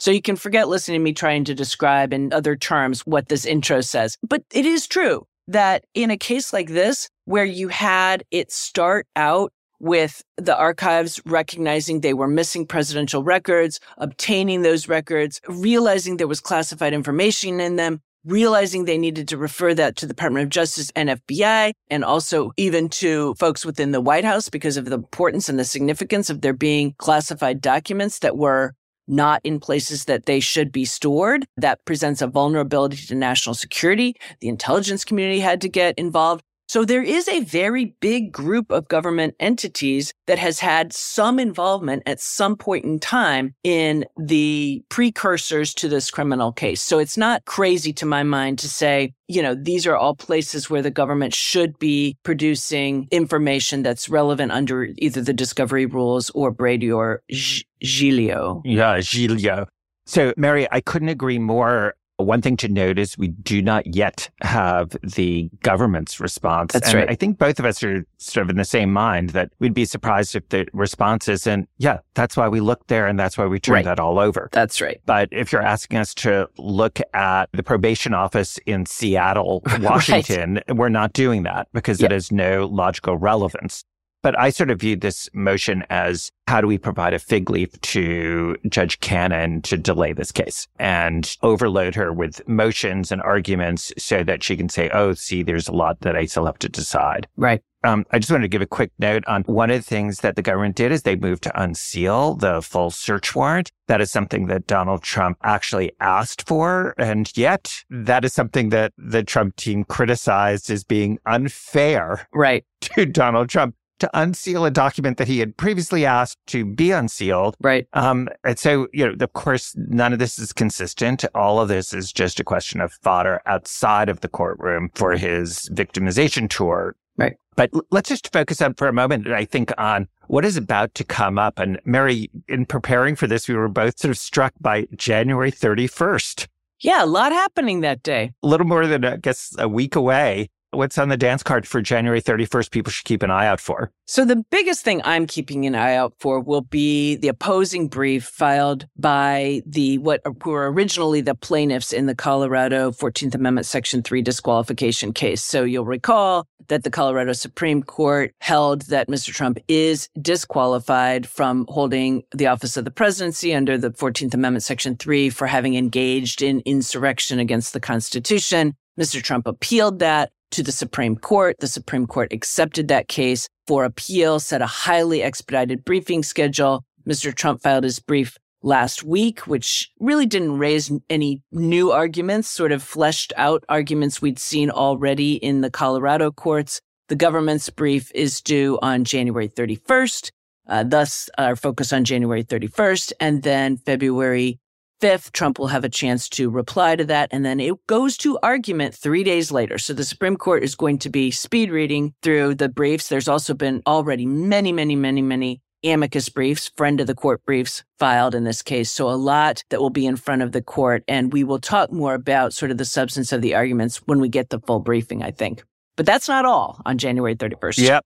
So 0.00 0.10
you 0.10 0.20
can 0.20 0.34
forget 0.34 0.66
listening 0.68 0.98
to 0.98 1.04
me 1.04 1.12
trying 1.12 1.44
to 1.44 1.54
describe 1.54 2.12
in 2.12 2.32
other 2.32 2.56
terms 2.56 3.02
what 3.02 3.28
this 3.28 3.46
intro 3.46 3.82
says. 3.82 4.18
But 4.28 4.42
it 4.52 4.66
is 4.66 4.88
true 4.88 5.28
that 5.46 5.84
in 5.94 6.10
a 6.10 6.16
case 6.16 6.52
like 6.52 6.70
this, 6.70 7.08
where 7.26 7.44
you 7.44 7.68
had 7.68 8.24
it 8.30 8.50
start 8.50 9.06
out 9.14 9.52
with 9.78 10.22
the 10.36 10.56
archives 10.56 11.20
recognizing 11.26 12.00
they 12.00 12.14
were 12.14 12.28
missing 12.28 12.66
presidential 12.66 13.22
records, 13.22 13.78
obtaining 13.98 14.62
those 14.62 14.88
records, 14.88 15.40
realizing 15.48 16.16
there 16.16 16.26
was 16.26 16.40
classified 16.40 16.94
information 16.94 17.60
in 17.60 17.76
them, 17.76 18.00
realizing 18.24 18.84
they 18.84 18.98
needed 18.98 19.28
to 19.28 19.36
refer 19.36 19.74
that 19.74 19.96
to 19.96 20.06
the 20.06 20.14
Department 20.14 20.44
of 20.44 20.48
Justice 20.50 20.90
and 20.96 21.10
FBI, 21.10 21.72
and 21.90 22.04
also 22.04 22.52
even 22.56 22.88
to 22.88 23.34
folks 23.34 23.66
within 23.66 23.92
the 23.92 24.00
White 24.00 24.24
House 24.24 24.48
because 24.48 24.76
of 24.76 24.86
the 24.86 24.94
importance 24.94 25.48
and 25.48 25.58
the 25.58 25.64
significance 25.64 26.30
of 26.30 26.40
there 26.40 26.54
being 26.54 26.94
classified 26.98 27.60
documents 27.60 28.20
that 28.20 28.36
were 28.36 28.72
not 29.08 29.40
in 29.44 29.60
places 29.60 30.06
that 30.06 30.26
they 30.26 30.40
should 30.40 30.72
be 30.72 30.84
stored. 30.84 31.46
That 31.56 31.84
presents 31.84 32.22
a 32.22 32.26
vulnerability 32.26 32.96
to 33.06 33.14
national 33.14 33.54
security. 33.54 34.16
The 34.40 34.48
intelligence 34.48 35.04
community 35.04 35.40
had 35.40 35.60
to 35.60 35.68
get 35.68 35.96
involved. 35.96 36.42
So 36.68 36.84
there 36.84 37.02
is 37.02 37.28
a 37.28 37.40
very 37.40 37.96
big 38.00 38.32
group 38.32 38.70
of 38.72 38.88
government 38.88 39.34
entities 39.38 40.12
that 40.26 40.38
has 40.38 40.58
had 40.58 40.92
some 40.92 41.38
involvement 41.38 42.02
at 42.06 42.20
some 42.20 42.56
point 42.56 42.84
in 42.84 42.98
time 42.98 43.54
in 43.62 44.04
the 44.16 44.82
precursors 44.88 45.72
to 45.74 45.88
this 45.88 46.10
criminal 46.10 46.52
case. 46.52 46.82
So 46.82 46.98
it's 46.98 47.16
not 47.16 47.44
crazy 47.44 47.92
to 47.94 48.06
my 48.06 48.24
mind 48.24 48.58
to 48.60 48.68
say, 48.68 49.14
you 49.28 49.42
know, 49.42 49.54
these 49.54 49.86
are 49.86 49.96
all 49.96 50.14
places 50.14 50.68
where 50.70 50.82
the 50.82 50.90
government 50.90 51.34
should 51.34 51.78
be 51.78 52.16
producing 52.22 53.08
information 53.10 53.82
that's 53.82 54.08
relevant 54.08 54.52
under 54.52 54.88
either 54.98 55.20
the 55.20 55.32
discovery 55.32 55.86
rules 55.86 56.30
or 56.30 56.50
Brady 56.50 56.90
or 56.90 57.22
G- 57.30 57.66
Giglio. 57.80 58.62
Yeah, 58.64 59.00
Giglio. 59.00 59.66
So, 60.06 60.32
Mary, 60.36 60.68
I 60.70 60.80
couldn't 60.80 61.08
agree 61.08 61.40
more. 61.40 61.95
One 62.18 62.40
thing 62.40 62.56
to 62.58 62.68
note 62.68 62.98
is 62.98 63.18
we 63.18 63.28
do 63.28 63.60
not 63.60 63.94
yet 63.94 64.30
have 64.40 64.96
the 65.02 65.50
government's 65.62 66.18
response. 66.18 66.72
That's 66.72 66.88
and 66.88 66.96
right. 67.00 67.10
I 67.10 67.14
think 67.14 67.38
both 67.38 67.58
of 67.58 67.66
us 67.66 67.82
are 67.82 68.06
sort 68.16 68.46
of 68.46 68.50
in 68.50 68.56
the 68.56 68.64
same 68.64 68.90
mind 68.92 69.30
that 69.30 69.52
we'd 69.58 69.74
be 69.74 69.84
surprised 69.84 70.34
if 70.34 70.48
the 70.48 70.66
response 70.72 71.28
isn't, 71.28 71.68
yeah, 71.76 71.98
that's 72.14 72.36
why 72.36 72.48
we 72.48 72.60
looked 72.60 72.88
there 72.88 73.06
and 73.06 73.18
that's 73.18 73.36
why 73.36 73.44
we 73.44 73.60
turned 73.60 73.74
Right. 73.74 73.84
that 73.84 74.00
all 74.00 74.18
over. 74.18 74.48
That's 74.52 74.80
right. 74.80 75.00
But 75.04 75.28
if 75.30 75.52
you're 75.52 75.62
asking 75.62 75.98
us 75.98 76.14
to 76.14 76.48
look 76.56 77.00
at 77.12 77.50
the 77.52 77.62
probation 77.62 78.14
office 78.14 78.58
in 78.64 78.86
Seattle, 78.86 79.62
Washington, 79.80 80.60
we're 80.68 80.88
not 80.88 81.12
doing 81.12 81.42
that 81.42 81.68
because 81.74 82.00
it 82.00 82.10
has 82.10 82.32
no 82.32 82.66
logical 82.66 83.18
relevance. 83.18 83.84
But 84.26 84.36
I 84.40 84.50
sort 84.50 84.70
of 84.70 84.80
viewed 84.80 85.02
this 85.02 85.30
motion 85.34 85.84
as 85.88 86.32
how 86.48 86.60
do 86.60 86.66
we 86.66 86.78
provide 86.78 87.14
a 87.14 87.18
fig 87.20 87.48
leaf 87.48 87.80
to 87.80 88.56
Judge 88.68 88.98
Cannon 88.98 89.62
to 89.62 89.76
delay 89.76 90.12
this 90.12 90.32
case 90.32 90.66
and 90.80 91.36
overload 91.44 91.94
her 91.94 92.12
with 92.12 92.42
motions 92.48 93.12
and 93.12 93.22
arguments 93.22 93.92
so 93.96 94.24
that 94.24 94.42
she 94.42 94.56
can 94.56 94.68
say, 94.68 94.90
oh, 94.90 95.14
see, 95.14 95.44
there's 95.44 95.68
a 95.68 95.72
lot 95.72 96.00
that 96.00 96.16
I 96.16 96.24
still 96.24 96.44
have 96.46 96.58
to 96.58 96.68
decide. 96.68 97.28
Right. 97.36 97.62
Um, 97.84 98.04
I 98.10 98.18
just 98.18 98.32
wanted 98.32 98.42
to 98.42 98.48
give 98.48 98.62
a 98.62 98.66
quick 98.66 98.90
note 98.98 99.24
on 99.28 99.42
one 99.42 99.70
of 99.70 99.76
the 99.76 99.88
things 99.88 100.18
that 100.22 100.34
the 100.34 100.42
government 100.42 100.74
did 100.74 100.90
is 100.90 101.02
they 101.02 101.14
moved 101.14 101.44
to 101.44 101.62
unseal 101.62 102.34
the 102.34 102.62
full 102.62 102.90
search 102.90 103.32
warrant. 103.36 103.70
That 103.86 104.00
is 104.00 104.10
something 104.10 104.46
that 104.48 104.66
Donald 104.66 105.04
Trump 105.04 105.38
actually 105.44 105.92
asked 106.00 106.48
for. 106.48 106.94
And 106.98 107.30
yet 107.36 107.72
that 107.90 108.24
is 108.24 108.32
something 108.32 108.70
that 108.70 108.92
the 108.98 109.22
Trump 109.22 109.54
team 109.54 109.84
criticized 109.84 110.68
as 110.68 110.82
being 110.82 111.20
unfair 111.26 112.26
Right. 112.34 112.64
to 112.80 113.06
Donald 113.06 113.50
Trump 113.50 113.76
to 113.98 114.10
unseal 114.14 114.64
a 114.64 114.70
document 114.70 115.16
that 115.18 115.28
he 115.28 115.38
had 115.38 115.56
previously 115.56 116.04
asked 116.04 116.38
to 116.48 116.64
be 116.64 116.90
unsealed. 116.90 117.56
Right. 117.60 117.86
Um, 117.92 118.28
and 118.44 118.58
so, 118.58 118.88
you 118.92 119.06
know, 119.06 119.14
of 119.18 119.32
course, 119.32 119.74
none 119.76 120.12
of 120.12 120.18
this 120.18 120.38
is 120.38 120.52
consistent. 120.52 121.24
All 121.34 121.60
of 121.60 121.68
this 121.68 121.92
is 121.92 122.12
just 122.12 122.40
a 122.40 122.44
question 122.44 122.80
of 122.80 122.92
fodder 122.92 123.40
outside 123.46 124.08
of 124.08 124.20
the 124.20 124.28
courtroom 124.28 124.90
for 124.94 125.12
his 125.16 125.68
victimization 125.72 126.48
tour. 126.48 126.94
Right. 127.16 127.36
But 127.56 127.70
let's 127.90 128.10
just 128.10 128.32
focus 128.32 128.60
on 128.60 128.74
for 128.74 128.86
a 128.86 128.92
moment, 128.92 129.28
I 129.28 129.46
think, 129.46 129.72
on 129.78 130.08
what 130.28 130.44
is 130.44 130.56
about 130.56 130.94
to 130.96 131.04
come 131.04 131.38
up. 131.38 131.58
And 131.58 131.80
Mary, 131.84 132.30
in 132.48 132.66
preparing 132.66 133.16
for 133.16 133.26
this, 133.26 133.48
we 133.48 133.54
were 133.54 133.68
both 133.68 133.98
sort 133.98 134.10
of 134.10 134.18
struck 134.18 134.52
by 134.60 134.86
January 134.94 135.50
31st. 135.50 136.48
Yeah, 136.80 137.02
a 137.02 137.06
lot 137.06 137.32
happening 137.32 137.80
that 137.80 138.02
day. 138.02 138.32
A 138.42 138.46
little 138.46 138.66
more 138.66 138.86
than, 138.86 139.04
I 139.04 139.16
guess, 139.16 139.54
a 139.58 139.66
week 139.66 139.96
away 139.96 140.50
what's 140.70 140.98
on 140.98 141.08
the 141.08 141.16
dance 141.16 141.42
card 141.42 141.66
for 141.66 141.80
January 141.80 142.20
31st 142.20 142.70
people 142.70 142.90
should 142.90 143.04
keep 143.04 143.22
an 143.22 143.30
eye 143.30 143.46
out 143.46 143.60
for? 143.60 143.90
So 144.06 144.24
the 144.24 144.44
biggest 144.50 144.84
thing 144.84 145.00
I'm 145.04 145.26
keeping 145.26 145.66
an 145.66 145.74
eye 145.74 145.94
out 145.94 146.14
for 146.18 146.40
will 146.40 146.62
be 146.62 147.16
the 147.16 147.28
opposing 147.28 147.88
brief 147.88 148.24
filed 148.24 148.86
by 148.96 149.62
the 149.66 149.98
what 149.98 150.22
were 150.44 150.70
originally 150.70 151.20
the 151.20 151.34
plaintiffs 151.34 151.92
in 151.92 152.06
the 152.06 152.14
Colorado 152.14 152.90
14th 152.90 153.34
Amendment 153.34 153.66
Section 153.66 154.02
3 154.02 154.22
disqualification 154.22 155.12
case. 155.12 155.42
So 155.42 155.64
you'll 155.64 155.84
recall 155.84 156.46
that 156.68 156.84
the 156.84 156.90
Colorado 156.90 157.32
Supreme 157.32 157.82
Court 157.82 158.34
held 158.40 158.82
that 158.82 159.08
Mr. 159.08 159.32
Trump 159.32 159.58
is 159.68 160.08
disqualified 160.20 161.26
from 161.26 161.64
holding 161.68 162.24
the 162.32 162.48
office 162.48 162.76
of 162.76 162.84
the 162.84 162.90
presidency 162.90 163.54
under 163.54 163.78
the 163.78 163.90
14th 163.90 164.34
Amendment 164.34 164.64
Section 164.64 164.96
3 164.96 165.30
for 165.30 165.46
having 165.46 165.76
engaged 165.76 166.42
in 166.42 166.60
insurrection 166.64 167.38
against 167.38 167.72
the 167.72 167.80
Constitution. 167.80 168.74
Mr. 168.98 169.22
Trump 169.22 169.46
appealed 169.46 169.98
that 169.98 170.30
to 170.52 170.62
the 170.62 170.72
Supreme 170.72 171.16
Court. 171.16 171.56
The 171.58 171.66
Supreme 171.66 172.06
Court 172.06 172.32
accepted 172.32 172.88
that 172.88 173.08
case 173.08 173.48
for 173.66 173.84
appeal, 173.84 174.40
set 174.40 174.62
a 174.62 174.66
highly 174.66 175.22
expedited 175.22 175.84
briefing 175.84 176.22
schedule. 176.22 176.84
Mr. 177.08 177.34
Trump 177.34 177.62
filed 177.62 177.84
his 177.84 178.00
brief 178.00 178.36
last 178.62 179.04
week, 179.04 179.46
which 179.46 179.90
really 180.00 180.26
didn't 180.26 180.58
raise 180.58 180.90
any 181.08 181.42
new 181.52 181.92
arguments, 181.92 182.48
sort 182.48 182.72
of 182.72 182.82
fleshed 182.82 183.32
out 183.36 183.64
arguments 183.68 184.20
we'd 184.20 184.38
seen 184.38 184.70
already 184.70 185.34
in 185.34 185.60
the 185.60 185.70
Colorado 185.70 186.30
courts. 186.30 186.80
The 187.08 187.16
government's 187.16 187.70
brief 187.70 188.10
is 188.14 188.40
due 188.40 188.78
on 188.82 189.04
January 189.04 189.48
31st. 189.48 190.30
Uh, 190.68 190.82
thus, 190.82 191.30
our 191.38 191.54
focus 191.54 191.92
on 191.92 192.04
January 192.04 192.42
31st 192.42 193.12
and 193.20 193.44
then 193.44 193.76
February 193.76 194.58
5th, 195.00 195.32
Trump 195.32 195.58
will 195.58 195.66
have 195.68 195.84
a 195.84 195.88
chance 195.88 196.28
to 196.30 196.50
reply 196.50 196.96
to 196.96 197.04
that. 197.04 197.28
And 197.32 197.44
then 197.44 197.60
it 197.60 197.74
goes 197.86 198.16
to 198.18 198.38
argument 198.42 198.94
three 198.94 199.24
days 199.24 199.50
later. 199.50 199.78
So 199.78 199.92
the 199.92 200.04
Supreme 200.04 200.36
Court 200.36 200.62
is 200.62 200.74
going 200.74 200.98
to 201.00 201.10
be 201.10 201.30
speed 201.30 201.70
reading 201.70 202.14
through 202.22 202.54
the 202.54 202.68
briefs. 202.68 203.08
There's 203.08 203.28
also 203.28 203.54
been 203.54 203.82
already 203.86 204.26
many, 204.26 204.72
many, 204.72 204.96
many, 204.96 205.22
many 205.22 205.60
amicus 205.84 206.28
briefs, 206.28 206.70
friend 206.76 207.00
of 207.00 207.06
the 207.06 207.14
court 207.14 207.44
briefs 207.44 207.84
filed 207.98 208.34
in 208.34 208.44
this 208.44 208.62
case. 208.62 208.90
So 208.90 209.08
a 209.08 209.12
lot 209.12 209.62
that 209.70 209.80
will 209.80 209.90
be 209.90 210.06
in 210.06 210.16
front 210.16 210.42
of 210.42 210.52
the 210.52 210.62
court. 210.62 211.04
And 211.06 211.32
we 211.32 211.44
will 211.44 211.60
talk 211.60 211.92
more 211.92 212.14
about 212.14 212.52
sort 212.52 212.70
of 212.70 212.78
the 212.78 212.84
substance 212.84 213.32
of 213.32 213.42
the 213.42 213.54
arguments 213.54 213.98
when 214.06 214.20
we 214.20 214.28
get 214.28 214.50
the 214.50 214.60
full 214.60 214.80
briefing, 214.80 215.22
I 215.22 215.30
think. 215.30 215.62
But 215.96 216.06
that's 216.06 216.28
not 216.28 216.44
all 216.44 216.80
on 216.84 216.98
January 216.98 217.36
31st. 217.36 217.78
Yep. 217.78 218.04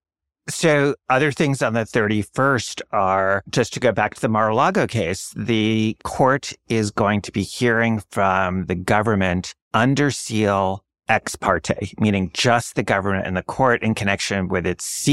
So, 0.50 0.96
other 1.08 1.30
things 1.30 1.62
on 1.62 1.74
the 1.74 1.80
31st 1.80 2.82
are 2.90 3.42
just 3.50 3.72
to 3.74 3.80
go 3.80 3.92
back 3.92 4.14
to 4.16 4.20
the 4.20 4.28
Mar 4.28 4.48
a 4.48 4.54
Lago 4.54 4.86
case, 4.86 5.32
the 5.36 5.96
court 6.02 6.52
is 6.68 6.90
going 6.90 7.22
to 7.22 7.32
be 7.32 7.42
hearing 7.42 8.02
from 8.10 8.66
the 8.66 8.74
government 8.74 9.54
under 9.74 10.10
seal 10.10 10.84
ex 11.08 11.36
parte, 11.36 11.92
meaning 11.98 12.30
just 12.34 12.74
the 12.74 12.82
government 12.82 13.26
and 13.26 13.36
the 13.36 13.42
court 13.42 13.82
in 13.82 13.94
connection 13.94 14.48
with 14.48 14.66
its 14.66 15.08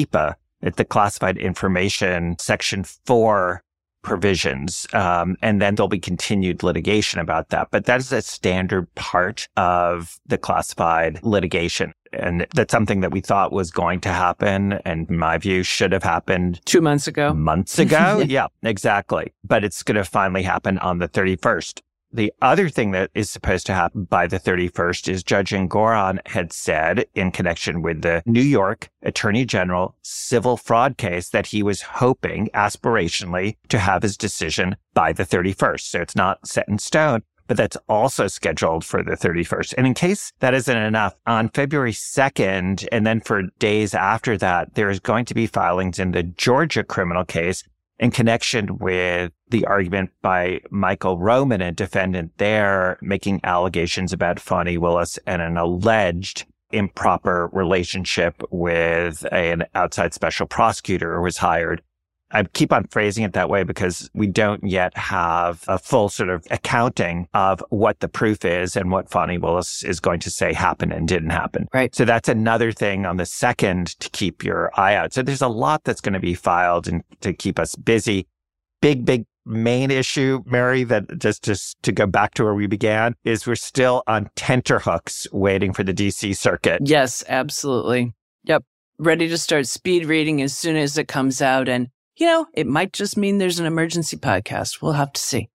it's 0.62 0.78
the 0.78 0.86
Classified 0.86 1.38
Information 1.38 2.36
Section 2.40 2.84
4 2.84 3.62
provisions. 4.02 4.88
Um, 4.94 5.36
and 5.42 5.62
then 5.62 5.76
there'll 5.76 5.90
be 5.90 6.00
continued 6.00 6.64
litigation 6.64 7.20
about 7.20 7.50
that. 7.50 7.68
But 7.72 7.86
that 7.86 8.00
is 8.00 8.12
a 8.12 8.22
standard 8.22 8.94
part 8.96 9.48
of 9.58 10.18
the 10.26 10.38
classified 10.38 11.20
litigation. 11.24 11.94
And 12.14 12.48
that's 12.54 12.72
something 12.72 13.02
that 13.02 13.12
we 13.12 13.22
thought 13.22 13.52
was 13.52 13.72
going 13.72 14.02
to 14.02 14.10
happen. 14.10 14.74
And 14.86 15.10
in 15.10 15.18
my 15.18 15.38
view, 15.38 15.64
should 15.64 15.92
have 15.92 16.04
happened 16.04 16.62
two 16.66 16.82
months 16.82 17.08
ago. 17.08 17.34
Months 17.34 17.80
ago. 17.80 18.24
yeah, 18.28 18.48
exactly. 18.64 19.34
But 19.44 19.64
it's 19.64 19.84
going 19.84 19.96
to 19.96 20.04
finally 20.04 20.44
happen 20.44 20.78
on 20.80 21.00
the 21.00 21.08
31st. 21.08 21.82
The 22.14 22.32
other 22.42 22.70
thing 22.70 22.92
that 22.92 23.12
is 23.14 23.30
supposed 23.30 23.66
to 23.66 23.74
happen 23.74 24.06
by 24.06 24.28
the 24.28 24.40
31st 24.40 25.10
is 25.10 25.24
Judge 25.24 25.52
Engoron 25.52 26.26
had 26.26 26.54
said 26.54 27.06
in 27.16 27.32
connection 27.32 27.82
with 27.82 28.02
the 28.02 28.24
New 28.26 28.42
York 28.42 28.90
Attorney 29.04 29.44
General 29.44 29.94
civil 30.04 30.56
fraud 30.56 30.98
case 30.98 31.30
that 31.30 31.48
he 31.48 31.62
was 31.62 31.82
hoping 31.82 32.48
aspirationally 32.54 33.58
to 33.68 33.78
have 33.78 34.04
his 34.04 34.16
decision 34.16 34.78
by 34.94 35.12
the 35.12 35.26
31st. 35.26 35.82
So 35.82 36.02
it's 36.02 36.16
not 36.16 36.48
set 36.48 36.70
in 36.70 36.78
stone, 36.80 37.24
but 37.48 37.58
that's 37.58 37.78
also 37.90 38.28
scheduled 38.28 38.86
for 38.86 39.04
the 39.04 39.12
31st. 39.12 39.74
And 39.78 39.88
in 39.88 39.94
case 39.94 40.32
that 40.40 40.54
isn't 40.54 40.78
enough, 40.78 41.16
on 41.26 41.50
February 41.50 41.94
2nd, 41.94 42.88
and 42.92 43.08
then 43.08 43.22
for 43.22 43.44
days 43.60 43.94
after 43.94 44.38
that, 44.38 44.76
there 44.76 44.90
is 44.90 45.00
going 45.00 45.26
to 45.26 45.34
be 45.34 45.48
filings 45.48 46.00
in 46.00 46.12
the 46.12 46.24
Georgia 46.24 46.84
criminal 46.84 47.26
case 47.26 47.64
in 48.00 48.12
connection 48.12 48.78
with 48.78 49.32
the 49.50 49.66
argument 49.66 50.12
by 50.22 50.60
Michael 50.70 51.18
Roman, 51.18 51.62
a 51.62 51.72
defendant 51.72 52.32
there, 52.38 53.00
making 53.02 53.42
allegations 53.44 54.14
about 54.14 54.40
Fani 54.40 54.78
Willis 54.78 55.18
and 55.26 55.42
an 55.42 55.58
alleged 55.58 56.46
improper 56.72 57.50
relationship 57.54 58.44
with 58.52 59.26
an 59.32 59.66
outside 59.74 60.14
special 60.14 60.46
prosecutor 60.46 61.16
who 61.16 61.24
was 61.24 61.38
hired 61.38 61.82
I 62.32 62.44
keep 62.44 62.74
on 62.74 62.86
phrasing 62.88 63.24
it 63.24 63.34
that 63.34 63.50
way 63.50 63.64
because 63.64 64.10
we 64.14 64.28
don't 64.28 64.64
yet 64.64 64.96
have 64.98 65.64
a 65.68 65.78
full 65.78 66.10
sort 66.10 66.30
of 66.30 66.46
accounting 66.52 67.28
of 67.34 67.64
what 67.70 68.00
the 68.02 68.10
proof 68.10 68.44
is 68.44 68.76
and 68.76 68.92
what 68.92 69.10
Fani 69.10 69.38
Willis 69.38 69.84
is 69.84 70.00
going 70.00 70.20
to 70.22 70.30
say 70.30 70.52
happened 70.52 70.92
and 70.92 71.08
didn't 71.08 71.30
happen. 71.30 71.68
Right. 71.74 71.96
So 71.96 72.04
that's 72.04 72.28
another 72.28 72.72
thing 72.72 73.06
on 73.06 73.18
the 73.18 73.26
second 73.26 74.00
to 74.00 74.10
keep 74.10 74.44
your 74.44 74.72
eye 74.78 74.96
out. 74.96 75.14
So 75.14 75.22
there's 75.22 75.42
a 75.42 75.48
lot 75.48 75.86
that's 75.86 76.02
going 76.02 76.14
to 76.14 76.20
be 76.20 76.34
filed 76.34 76.88
and 76.88 77.02
to 77.22 77.32
keep 77.34 77.60
us 77.60 77.76
busy. 77.76 78.28
Big, 78.82 79.06
big 79.06 79.26
main 79.46 79.90
issue, 79.90 80.44
Mary, 80.46 80.84
that 80.84 81.18
just, 81.20 81.44
just 81.44 81.82
to 81.84 81.94
go 81.94 82.06
back 82.06 82.34
to 82.34 82.44
where 82.44 82.54
we 82.54 82.68
began 82.68 83.16
is 83.24 83.48
we're 83.48 83.56
still 83.56 84.04
on 84.06 84.30
tenterhooks 84.36 85.28
waiting 85.32 85.72
for 85.72 85.84
the 85.84 85.94
DC 85.94 86.36
circuit. 86.36 86.82
Yes, 86.84 87.24
absolutely. 87.30 88.14
Yep. 88.44 88.66
Ready 89.00 89.30
to 89.30 89.38
start 89.38 89.66
speed 89.66 90.06
reading 90.06 90.42
as 90.42 90.58
soon 90.58 90.76
as 90.76 90.98
it 90.98 91.08
comes 91.08 91.42
out. 91.42 91.70
And 91.70 91.88
you 92.18 92.26
know, 92.26 92.48
it 92.54 92.68
might 92.68 92.94
just 92.94 93.16
mean 93.16 93.38
there's 93.38 93.60
an 93.60 93.66
emergency 93.66 94.18
podcast. 94.18 94.82
We'll 94.82 94.94
have 94.94 95.14
to 95.14 95.22
see. 95.22 95.50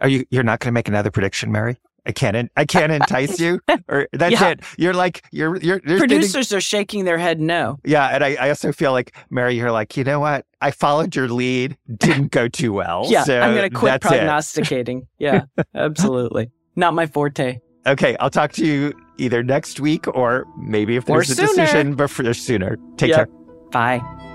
Are 0.00 0.08
you, 0.08 0.24
you're 0.30 0.42
not 0.42 0.58
going 0.60 0.70
to 0.70 0.72
make 0.72 0.88
another 0.88 1.10
prediction, 1.10 1.52
Mary? 1.52 1.76
I 2.04 2.10
can't, 2.10 2.50
I 2.56 2.64
can't 2.64 2.90
entice 2.90 3.38
you 3.38 3.60
or 3.86 4.08
that's 4.12 4.32
yeah. 4.32 4.48
it. 4.48 4.60
You're 4.76 4.94
like, 4.94 5.24
you're, 5.30 5.56
you're, 5.58 5.78
producers 5.78 6.48
getting, 6.48 6.56
are 6.56 6.60
shaking 6.60 7.04
their 7.04 7.18
head 7.18 7.40
no. 7.40 7.78
Yeah. 7.84 8.08
And 8.08 8.24
I, 8.24 8.34
I 8.34 8.48
also 8.48 8.72
feel 8.72 8.90
like 8.90 9.14
Mary, 9.30 9.54
you're 9.54 9.70
like, 9.70 9.96
you 9.96 10.02
know 10.02 10.18
what? 10.18 10.44
I 10.60 10.72
followed 10.72 11.14
your 11.14 11.28
lead. 11.28 11.76
Didn't 11.98 12.32
go 12.32 12.48
too 12.48 12.72
well. 12.72 13.06
yeah. 13.08 13.22
So 13.22 13.40
I'm 13.40 13.54
going 13.54 13.70
to 13.70 13.76
quit 13.76 14.00
prognosticating. 14.00 15.06
yeah, 15.18 15.42
absolutely. 15.74 16.50
Not 16.74 16.94
my 16.94 17.06
forte. 17.06 17.60
Okay. 17.86 18.16
I'll 18.18 18.30
talk 18.30 18.52
to 18.52 18.66
you 18.66 18.92
either 19.18 19.44
next 19.44 19.78
week 19.78 20.08
or 20.08 20.46
maybe 20.58 20.96
if 20.96 21.04
there's 21.04 21.30
a 21.30 21.36
decision 21.36 21.94
before 21.94 22.34
sooner. 22.34 22.78
Take 22.96 23.10
yep. 23.10 23.16
care. 23.16 23.26
Bye. 23.70 24.31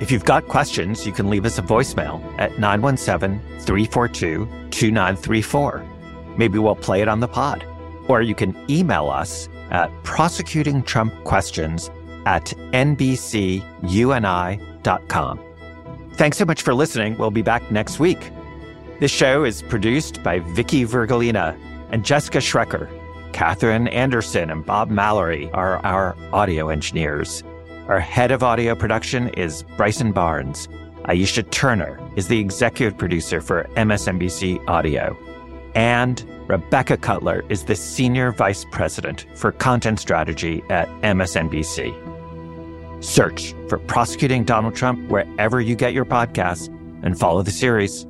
If 0.00 0.10
you've 0.10 0.24
got 0.24 0.48
questions, 0.48 1.06
you 1.06 1.12
can 1.12 1.30
leave 1.30 1.44
us 1.44 1.58
a 1.58 1.62
voicemail 1.62 2.20
at 2.38 2.58
917 2.58 3.38
342 3.60 4.46
2934. 4.70 5.86
Maybe 6.36 6.58
we'll 6.58 6.74
play 6.74 7.00
it 7.00 7.08
on 7.08 7.20
the 7.20 7.28
pod. 7.28 7.64
Or 8.08 8.20
you 8.20 8.34
can 8.34 8.56
email 8.68 9.08
us 9.08 9.48
at 9.70 9.90
prosecutingtrumpquestions 10.02 11.90
at 12.26 12.46
nbcuni.com. 12.72 13.60
Thanks 16.14 16.38
so 16.38 16.44
much 16.44 16.62
for 16.62 16.74
listening. 16.74 17.16
We'll 17.18 17.30
be 17.30 17.42
back 17.42 17.70
next 17.70 17.98
week. 17.98 18.30
This 19.00 19.10
show 19.10 19.44
is 19.44 19.62
produced 19.62 20.22
by 20.22 20.38
Vicky 20.40 20.84
Vergolina 20.84 21.58
and 21.90 22.04
Jessica 22.04 22.38
Schrecker. 22.38 22.88
Catherine 23.32 23.88
Anderson 23.88 24.50
and 24.50 24.64
Bob 24.64 24.90
Mallory 24.90 25.50
are 25.52 25.78
our 25.84 26.16
audio 26.32 26.68
engineers. 26.68 27.42
Our 27.88 28.00
head 28.00 28.30
of 28.30 28.42
audio 28.42 28.74
production 28.74 29.28
is 29.30 29.62
Bryson 29.76 30.12
Barnes. 30.12 30.68
Aisha 31.04 31.48
Turner 31.50 32.00
is 32.16 32.28
the 32.28 32.40
executive 32.40 32.96
producer 32.96 33.42
for 33.42 33.64
MSNBC 33.74 34.66
Audio. 34.66 35.14
And 35.74 36.24
Rebecca 36.48 36.96
Cutler 36.96 37.44
is 37.50 37.64
the 37.64 37.76
senior 37.76 38.32
vice 38.32 38.64
president 38.70 39.26
for 39.34 39.52
content 39.52 40.00
strategy 40.00 40.62
at 40.70 40.88
MSNBC. 41.02 43.04
Search 43.04 43.54
for 43.68 43.76
Prosecuting 43.76 44.44
Donald 44.44 44.74
Trump 44.74 45.06
wherever 45.10 45.60
you 45.60 45.74
get 45.74 45.92
your 45.92 46.06
podcasts 46.06 46.68
and 47.04 47.20
follow 47.20 47.42
the 47.42 47.50
series. 47.50 48.06